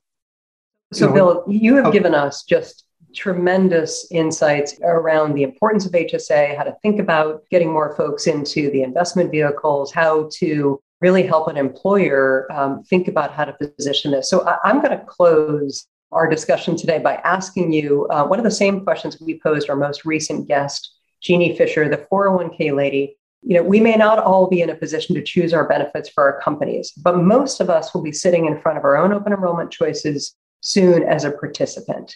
So, 0.95 1.11
Bill, 1.11 1.43
you 1.47 1.75
have 1.75 1.91
given 1.91 2.15
us 2.15 2.43
just 2.43 2.85
tremendous 3.13 4.07
insights 4.11 4.79
around 4.83 5.33
the 5.33 5.43
importance 5.43 5.85
of 5.85 5.91
HSA, 5.91 6.55
how 6.55 6.63
to 6.63 6.75
think 6.81 6.99
about 6.99 7.43
getting 7.49 7.71
more 7.71 7.95
folks 7.95 8.27
into 8.27 8.69
the 8.71 8.81
investment 8.81 9.31
vehicles, 9.31 9.91
how 9.91 10.29
to 10.35 10.79
really 11.01 11.23
help 11.23 11.47
an 11.47 11.57
employer 11.57 12.47
um, 12.51 12.83
think 12.83 13.07
about 13.07 13.33
how 13.33 13.45
to 13.45 13.53
position 13.53 14.11
this. 14.11 14.29
So 14.29 14.47
I, 14.47 14.69
am 14.69 14.81
going 14.81 14.97
to 14.97 15.03
close 15.05 15.87
our 16.11 16.29
discussion 16.29 16.77
today 16.77 16.99
by 16.99 17.15
asking 17.15 17.73
you 17.73 18.07
uh, 18.07 18.25
one 18.25 18.39
of 18.39 18.45
the 18.45 18.51
same 18.51 18.83
questions 18.83 19.19
we 19.19 19.39
posed 19.39 19.69
our 19.69 19.75
most 19.75 20.05
recent 20.05 20.47
guest, 20.47 20.95
Jeannie 21.21 21.57
Fisher, 21.57 21.89
the 21.89 22.05
401k 22.11 22.75
lady. 22.75 23.17
You 23.41 23.55
know, 23.55 23.63
we 23.63 23.79
may 23.79 23.95
not 23.95 24.19
all 24.19 24.47
be 24.47 24.61
in 24.61 24.69
a 24.69 24.75
position 24.75 25.13
to 25.15 25.21
choose 25.21 25.53
our 25.53 25.67
benefits 25.67 26.09
for 26.09 26.23
our 26.23 26.41
companies, 26.41 26.93
but 26.93 27.17
most 27.17 27.59
of 27.59 27.69
us 27.69 27.93
will 27.93 28.01
be 28.01 28.11
sitting 28.11 28.45
in 28.45 28.59
front 28.59 28.77
of 28.77 28.83
our 28.83 28.97
own 28.97 29.13
open 29.13 29.33
enrollment 29.33 29.71
choices 29.71 30.35
soon 30.65 31.03
as 31.03 31.23
a 31.23 31.31
participant. 31.31 32.15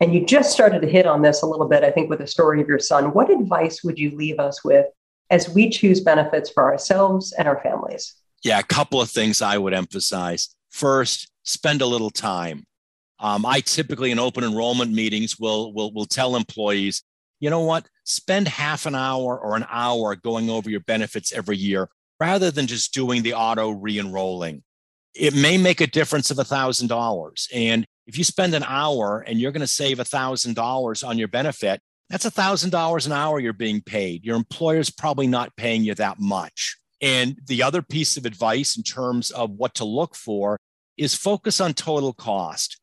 And 0.00 0.14
you 0.14 0.24
just 0.24 0.52
started 0.52 0.80
to 0.80 0.88
hit 0.88 1.06
on 1.06 1.20
this 1.20 1.42
a 1.42 1.46
little 1.46 1.68
bit, 1.68 1.84
I 1.84 1.90
think, 1.90 2.08
with 2.08 2.20
the 2.20 2.26
story 2.26 2.62
of 2.62 2.68
your 2.68 2.78
son. 2.78 3.12
What 3.12 3.30
advice 3.30 3.84
would 3.84 3.98
you 3.98 4.16
leave 4.16 4.38
us 4.38 4.64
with 4.64 4.86
as 5.28 5.50
we 5.50 5.68
choose 5.68 6.00
benefits 6.00 6.48
for 6.50 6.64
ourselves 6.64 7.32
and 7.32 7.46
our 7.46 7.60
families? 7.62 8.14
Yeah, 8.42 8.58
a 8.58 8.62
couple 8.62 9.02
of 9.02 9.10
things 9.10 9.42
I 9.42 9.58
would 9.58 9.74
emphasize. 9.74 10.48
First, 10.70 11.30
spend 11.42 11.82
a 11.82 11.86
little 11.86 12.08
time. 12.08 12.64
Um, 13.18 13.44
I 13.44 13.60
typically 13.60 14.10
in 14.10 14.18
open 14.18 14.44
enrollment 14.44 14.92
meetings 14.92 15.38
will, 15.38 15.74
will 15.74 15.92
will 15.92 16.06
tell 16.06 16.36
employees, 16.36 17.02
you 17.38 17.50
know 17.50 17.60
what, 17.60 17.86
spend 18.04 18.48
half 18.48 18.86
an 18.86 18.94
hour 18.94 19.38
or 19.38 19.56
an 19.56 19.66
hour 19.68 20.16
going 20.16 20.48
over 20.48 20.70
your 20.70 20.80
benefits 20.80 21.34
every 21.34 21.58
year 21.58 21.90
rather 22.18 22.50
than 22.50 22.66
just 22.66 22.94
doing 22.94 23.22
the 23.22 23.34
auto 23.34 23.70
re-enrolling. 23.70 24.62
It 25.14 25.34
may 25.34 25.58
make 25.58 25.80
a 25.80 25.86
difference 25.86 26.30
of 26.30 26.38
a 26.38 26.44
thousand 26.44 26.88
dollars. 26.88 27.48
And 27.52 27.84
if 28.06 28.16
you 28.18 28.24
spend 28.24 28.54
an 28.54 28.64
hour 28.64 29.24
and 29.26 29.40
you're 29.40 29.52
going 29.52 29.60
to 29.60 29.66
save 29.66 29.98
$1,000 29.98 31.06
on 31.06 31.18
your 31.18 31.28
benefit, 31.28 31.80
that's 32.08 32.26
$1,000 32.26 33.06
an 33.06 33.12
hour 33.12 33.38
you're 33.38 33.52
being 33.52 33.82
paid. 33.82 34.24
Your 34.24 34.36
employer's 34.36 34.90
probably 34.90 35.26
not 35.26 35.56
paying 35.56 35.84
you 35.84 35.94
that 35.94 36.18
much. 36.18 36.76
And 37.00 37.38
the 37.46 37.62
other 37.62 37.82
piece 37.82 38.16
of 38.16 38.26
advice 38.26 38.76
in 38.76 38.82
terms 38.82 39.30
of 39.30 39.52
what 39.52 39.74
to 39.76 39.84
look 39.84 40.14
for 40.14 40.58
is 40.96 41.14
focus 41.14 41.60
on 41.60 41.72
total 41.72 42.12
cost. 42.12 42.80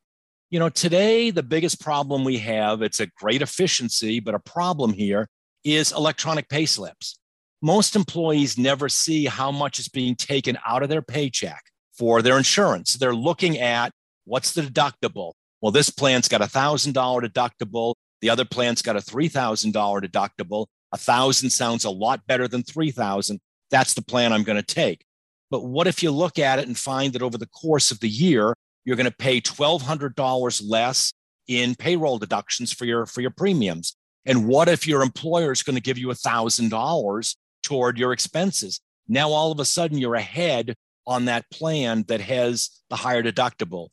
You 0.50 0.60
know, 0.60 0.70
today, 0.70 1.30
the 1.30 1.44
biggest 1.44 1.82
problem 1.82 2.24
we 2.24 2.38
have, 2.38 2.82
it's 2.82 3.02
a 3.02 3.08
great 3.18 3.42
efficiency, 3.42 4.20
but 4.22 4.34
a 4.34 4.40
problem 4.40 4.94
here 4.94 5.28
is 5.64 5.92
electronic 5.92 6.48
pay 6.48 6.66
slips. 6.66 7.20
Most 7.62 7.96
employees 7.96 8.58
never 8.58 8.88
see 8.88 9.26
how 9.26 9.52
much 9.52 9.78
is 9.78 9.90
being 9.90 10.16
taken 10.16 10.58
out 10.66 10.84
of 10.84 10.90
their 10.90 11.02
paycheck 11.02 11.64
for 11.98 12.22
their 12.22 12.38
insurance. 12.38 12.94
They're 12.94 13.16
looking 13.16 13.58
at 13.58 13.92
What's 14.28 14.54
the 14.54 14.62
deductible? 14.62 15.32
Well, 15.62 15.72
this 15.72 15.90
plan's 15.90 16.28
got 16.28 16.42
a 16.42 16.48
$1,000 16.48 16.94
deductible. 16.94 17.96
The 18.20 18.30
other 18.30 18.44
plan's 18.44 18.82
got 18.82 18.98
a 18.98 19.00
$3,000 19.00 19.72
deductible. 19.74 20.66
A 20.92 20.98
thousand 20.98 21.50
sounds 21.50 21.86
a 21.86 21.90
lot 21.90 22.28
better 22.28 22.46
than 22.46 22.62
3,000. 22.64 23.40
That's 23.72 23.94
the 23.94 24.02
plan 24.02 24.34
I'm 24.34 24.44
going 24.44 24.62
to 24.62 24.76
take. 24.76 25.06
But 25.50 25.64
what 25.64 25.88
if 25.88 26.04
you 26.04 26.12
look 26.12 26.38
at 26.38 26.60
it 26.60 26.68
and 26.68 26.78
find 26.78 27.14
that 27.14 27.22
over 27.22 27.38
the 27.38 27.48
course 27.48 27.90
of 27.90 28.02
the 28.02 28.10
year, 28.10 28.54
you're 28.84 28.98
going 28.98 29.10
to 29.10 29.16
pay 29.16 29.40
$1,200 29.40 30.62
less 30.66 31.14
in 31.48 31.76
payroll 31.76 32.18
deductions 32.18 32.74
for 32.74 32.84
your, 32.84 33.06
for 33.06 33.22
your 33.22 33.32
premiums? 33.32 33.96
And 34.26 34.46
what 34.46 34.68
if 34.68 34.86
your 34.86 35.02
employer 35.02 35.54
is 35.54 35.64
going 35.64 35.78
to 35.78 35.82
give 35.82 35.98
you 35.98 36.08
$1,000 36.08 37.36
toward 37.64 37.98
your 37.98 38.12
expenses? 38.12 38.82
Now, 39.08 39.30
all 39.30 39.54
of 39.54 39.60
a 39.62 39.66
sudden, 39.66 39.98
you're 39.98 40.16
ahead 40.16 40.76
on 41.08 41.26
that 41.26 41.50
plan 41.50 42.04
that 42.08 42.22
has 42.22 42.70
the 42.90 42.98
higher 42.98 43.24
deductible 43.24 43.88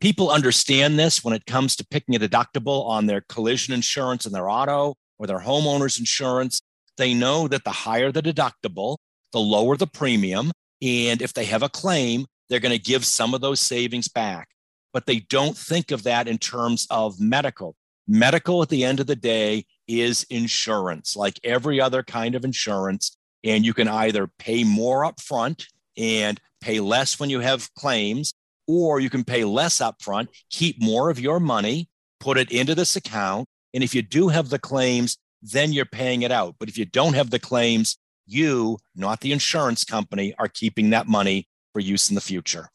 people 0.00 0.30
understand 0.30 0.98
this 0.98 1.22
when 1.22 1.34
it 1.34 1.46
comes 1.46 1.76
to 1.76 1.86
picking 1.86 2.16
a 2.16 2.18
deductible 2.18 2.86
on 2.86 3.06
their 3.06 3.20
collision 3.20 3.72
insurance 3.74 4.26
and 4.26 4.34
their 4.34 4.48
auto 4.48 4.94
or 5.18 5.26
their 5.26 5.40
homeowner's 5.40 5.98
insurance. 5.98 6.60
They 6.96 7.14
know 7.14 7.46
that 7.48 7.64
the 7.64 7.70
higher 7.70 8.10
the 8.10 8.22
deductible, 8.22 8.96
the 9.32 9.38
lower 9.38 9.76
the 9.76 9.86
premium. 9.86 10.50
And 10.82 11.22
if 11.22 11.34
they 11.34 11.44
have 11.44 11.62
a 11.62 11.68
claim, 11.68 12.26
they're 12.48 12.60
going 12.60 12.76
to 12.76 12.82
give 12.82 13.04
some 13.04 13.34
of 13.34 13.40
those 13.40 13.60
savings 13.60 14.08
back. 14.08 14.48
But 14.92 15.06
they 15.06 15.20
don't 15.20 15.56
think 15.56 15.92
of 15.92 16.02
that 16.02 16.26
in 16.26 16.38
terms 16.38 16.86
of 16.90 17.20
medical. 17.20 17.76
Medical, 18.08 18.62
at 18.62 18.70
the 18.70 18.82
end 18.82 18.98
of 18.98 19.06
the 19.06 19.14
day, 19.14 19.66
is 19.86 20.26
insurance, 20.30 21.14
like 21.14 21.38
every 21.44 21.80
other 21.80 22.02
kind 22.02 22.34
of 22.34 22.44
insurance. 22.44 23.16
And 23.44 23.64
you 23.64 23.72
can 23.72 23.86
either 23.86 24.28
pay 24.38 24.64
more 24.64 25.04
upfront 25.04 25.66
and 25.96 26.40
pay 26.60 26.80
less 26.80 27.18
when 27.18 27.30
you 27.30 27.40
have 27.40 27.72
claims, 27.74 28.34
or 28.66 29.00
you 29.00 29.10
can 29.10 29.24
pay 29.24 29.44
less 29.44 29.78
upfront, 29.78 30.28
keep 30.50 30.80
more 30.80 31.10
of 31.10 31.18
your 31.18 31.40
money, 31.40 31.88
put 32.20 32.38
it 32.38 32.52
into 32.52 32.74
this 32.74 32.96
account. 32.96 33.48
And 33.74 33.82
if 33.82 33.94
you 33.94 34.02
do 34.02 34.28
have 34.28 34.48
the 34.48 34.58
claims, 34.58 35.16
then 35.42 35.72
you're 35.72 35.86
paying 35.86 36.22
it 36.22 36.30
out. 36.30 36.56
But 36.58 36.68
if 36.68 36.76
you 36.76 36.84
don't 36.84 37.14
have 37.14 37.30
the 37.30 37.38
claims, 37.38 37.98
you, 38.26 38.78
not 38.94 39.20
the 39.20 39.32
insurance 39.32 39.84
company, 39.84 40.34
are 40.38 40.48
keeping 40.48 40.90
that 40.90 41.08
money 41.08 41.48
for 41.72 41.80
use 41.80 42.10
in 42.10 42.14
the 42.14 42.20
future. 42.20 42.68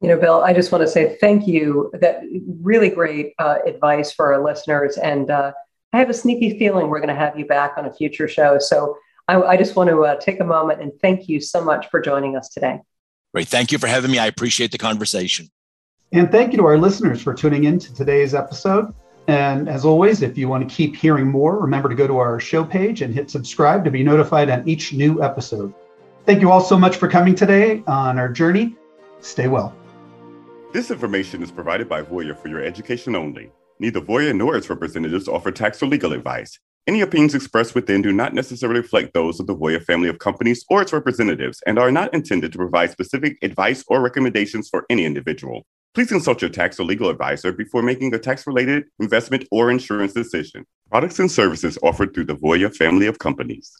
You 0.00 0.08
know, 0.08 0.18
Bill, 0.18 0.42
I 0.42 0.52
just 0.52 0.72
want 0.72 0.82
to 0.82 0.88
say 0.88 1.16
thank 1.20 1.46
you. 1.46 1.90
That 2.00 2.22
really 2.60 2.88
great 2.88 3.34
uh, 3.38 3.58
advice 3.66 4.12
for 4.12 4.32
our 4.32 4.42
listeners. 4.42 4.96
And 4.96 5.30
uh, 5.30 5.52
I 5.92 5.98
have 5.98 6.10
a 6.10 6.14
sneaky 6.14 6.58
feeling 6.58 6.88
we're 6.88 6.98
going 6.98 7.08
to 7.08 7.14
have 7.14 7.38
you 7.38 7.46
back 7.46 7.74
on 7.76 7.86
a 7.86 7.92
future 7.92 8.28
show. 8.28 8.58
So 8.58 8.96
I, 9.28 9.40
I 9.42 9.56
just 9.56 9.76
want 9.76 9.90
to 9.90 10.04
uh, 10.04 10.16
take 10.16 10.40
a 10.40 10.44
moment 10.44 10.80
and 10.80 10.92
thank 11.00 11.28
you 11.28 11.40
so 11.40 11.64
much 11.64 11.88
for 11.90 12.00
joining 12.00 12.36
us 12.36 12.48
today. 12.48 12.80
Great. 13.32 13.48
Thank 13.48 13.72
you 13.72 13.78
for 13.78 13.86
having 13.86 14.10
me. 14.10 14.18
I 14.18 14.26
appreciate 14.26 14.72
the 14.72 14.78
conversation. 14.78 15.50
And 16.12 16.30
thank 16.30 16.52
you 16.52 16.58
to 16.58 16.66
our 16.66 16.76
listeners 16.76 17.22
for 17.22 17.32
tuning 17.32 17.64
in 17.64 17.78
to 17.78 17.94
today's 17.94 18.34
episode. 18.34 18.92
And 19.28 19.68
as 19.68 19.84
always, 19.84 20.20
if 20.20 20.36
you 20.36 20.48
want 20.48 20.68
to 20.68 20.74
keep 20.74 20.96
hearing 20.96 21.28
more, 21.30 21.58
remember 21.58 21.88
to 21.88 21.94
go 21.94 22.06
to 22.06 22.18
our 22.18 22.40
show 22.40 22.64
page 22.64 23.02
and 23.02 23.14
hit 23.14 23.30
subscribe 23.30 23.84
to 23.84 23.90
be 23.90 24.02
notified 24.02 24.50
on 24.50 24.68
each 24.68 24.92
new 24.92 25.22
episode. 25.22 25.72
Thank 26.26 26.40
you 26.40 26.50
all 26.50 26.60
so 26.60 26.78
much 26.78 26.96
for 26.96 27.08
coming 27.08 27.34
today 27.34 27.82
on 27.86 28.18
our 28.18 28.28
journey. 28.28 28.76
Stay 29.20 29.48
well. 29.48 29.74
This 30.72 30.90
information 30.90 31.42
is 31.42 31.50
provided 31.50 31.88
by 31.88 32.02
Voya 32.02 32.36
for 32.36 32.48
your 32.48 32.62
education 32.62 33.14
only. 33.14 33.50
Neither 33.78 34.00
Voya 34.00 34.34
nor 34.34 34.56
its 34.56 34.68
representatives 34.68 35.28
offer 35.28 35.50
tax 35.50 35.82
or 35.82 35.86
legal 35.86 36.12
advice. 36.12 36.58
Any 36.88 37.00
opinions 37.00 37.36
expressed 37.36 37.76
within 37.76 38.02
do 38.02 38.12
not 38.12 38.34
necessarily 38.34 38.80
reflect 38.80 39.14
those 39.14 39.38
of 39.38 39.46
the 39.46 39.54
Voya 39.54 39.80
family 39.84 40.08
of 40.08 40.18
companies 40.18 40.64
or 40.68 40.82
its 40.82 40.92
representatives 40.92 41.62
and 41.64 41.78
are 41.78 41.92
not 41.92 42.12
intended 42.12 42.50
to 42.50 42.58
provide 42.58 42.90
specific 42.90 43.38
advice 43.40 43.84
or 43.86 44.00
recommendations 44.00 44.68
for 44.68 44.84
any 44.90 45.04
individual. 45.04 45.64
Please 45.94 46.08
consult 46.08 46.42
your 46.42 46.50
tax 46.50 46.80
or 46.80 46.84
legal 46.84 47.08
advisor 47.08 47.52
before 47.52 47.82
making 47.82 48.12
a 48.12 48.18
tax 48.18 48.48
related 48.48 48.86
investment 48.98 49.46
or 49.52 49.70
insurance 49.70 50.12
decision. 50.12 50.64
Products 50.90 51.20
and 51.20 51.30
services 51.30 51.78
offered 51.84 52.12
through 52.14 52.24
the 52.24 52.34
Voya 52.34 52.74
family 52.74 53.06
of 53.06 53.20
companies. 53.20 53.70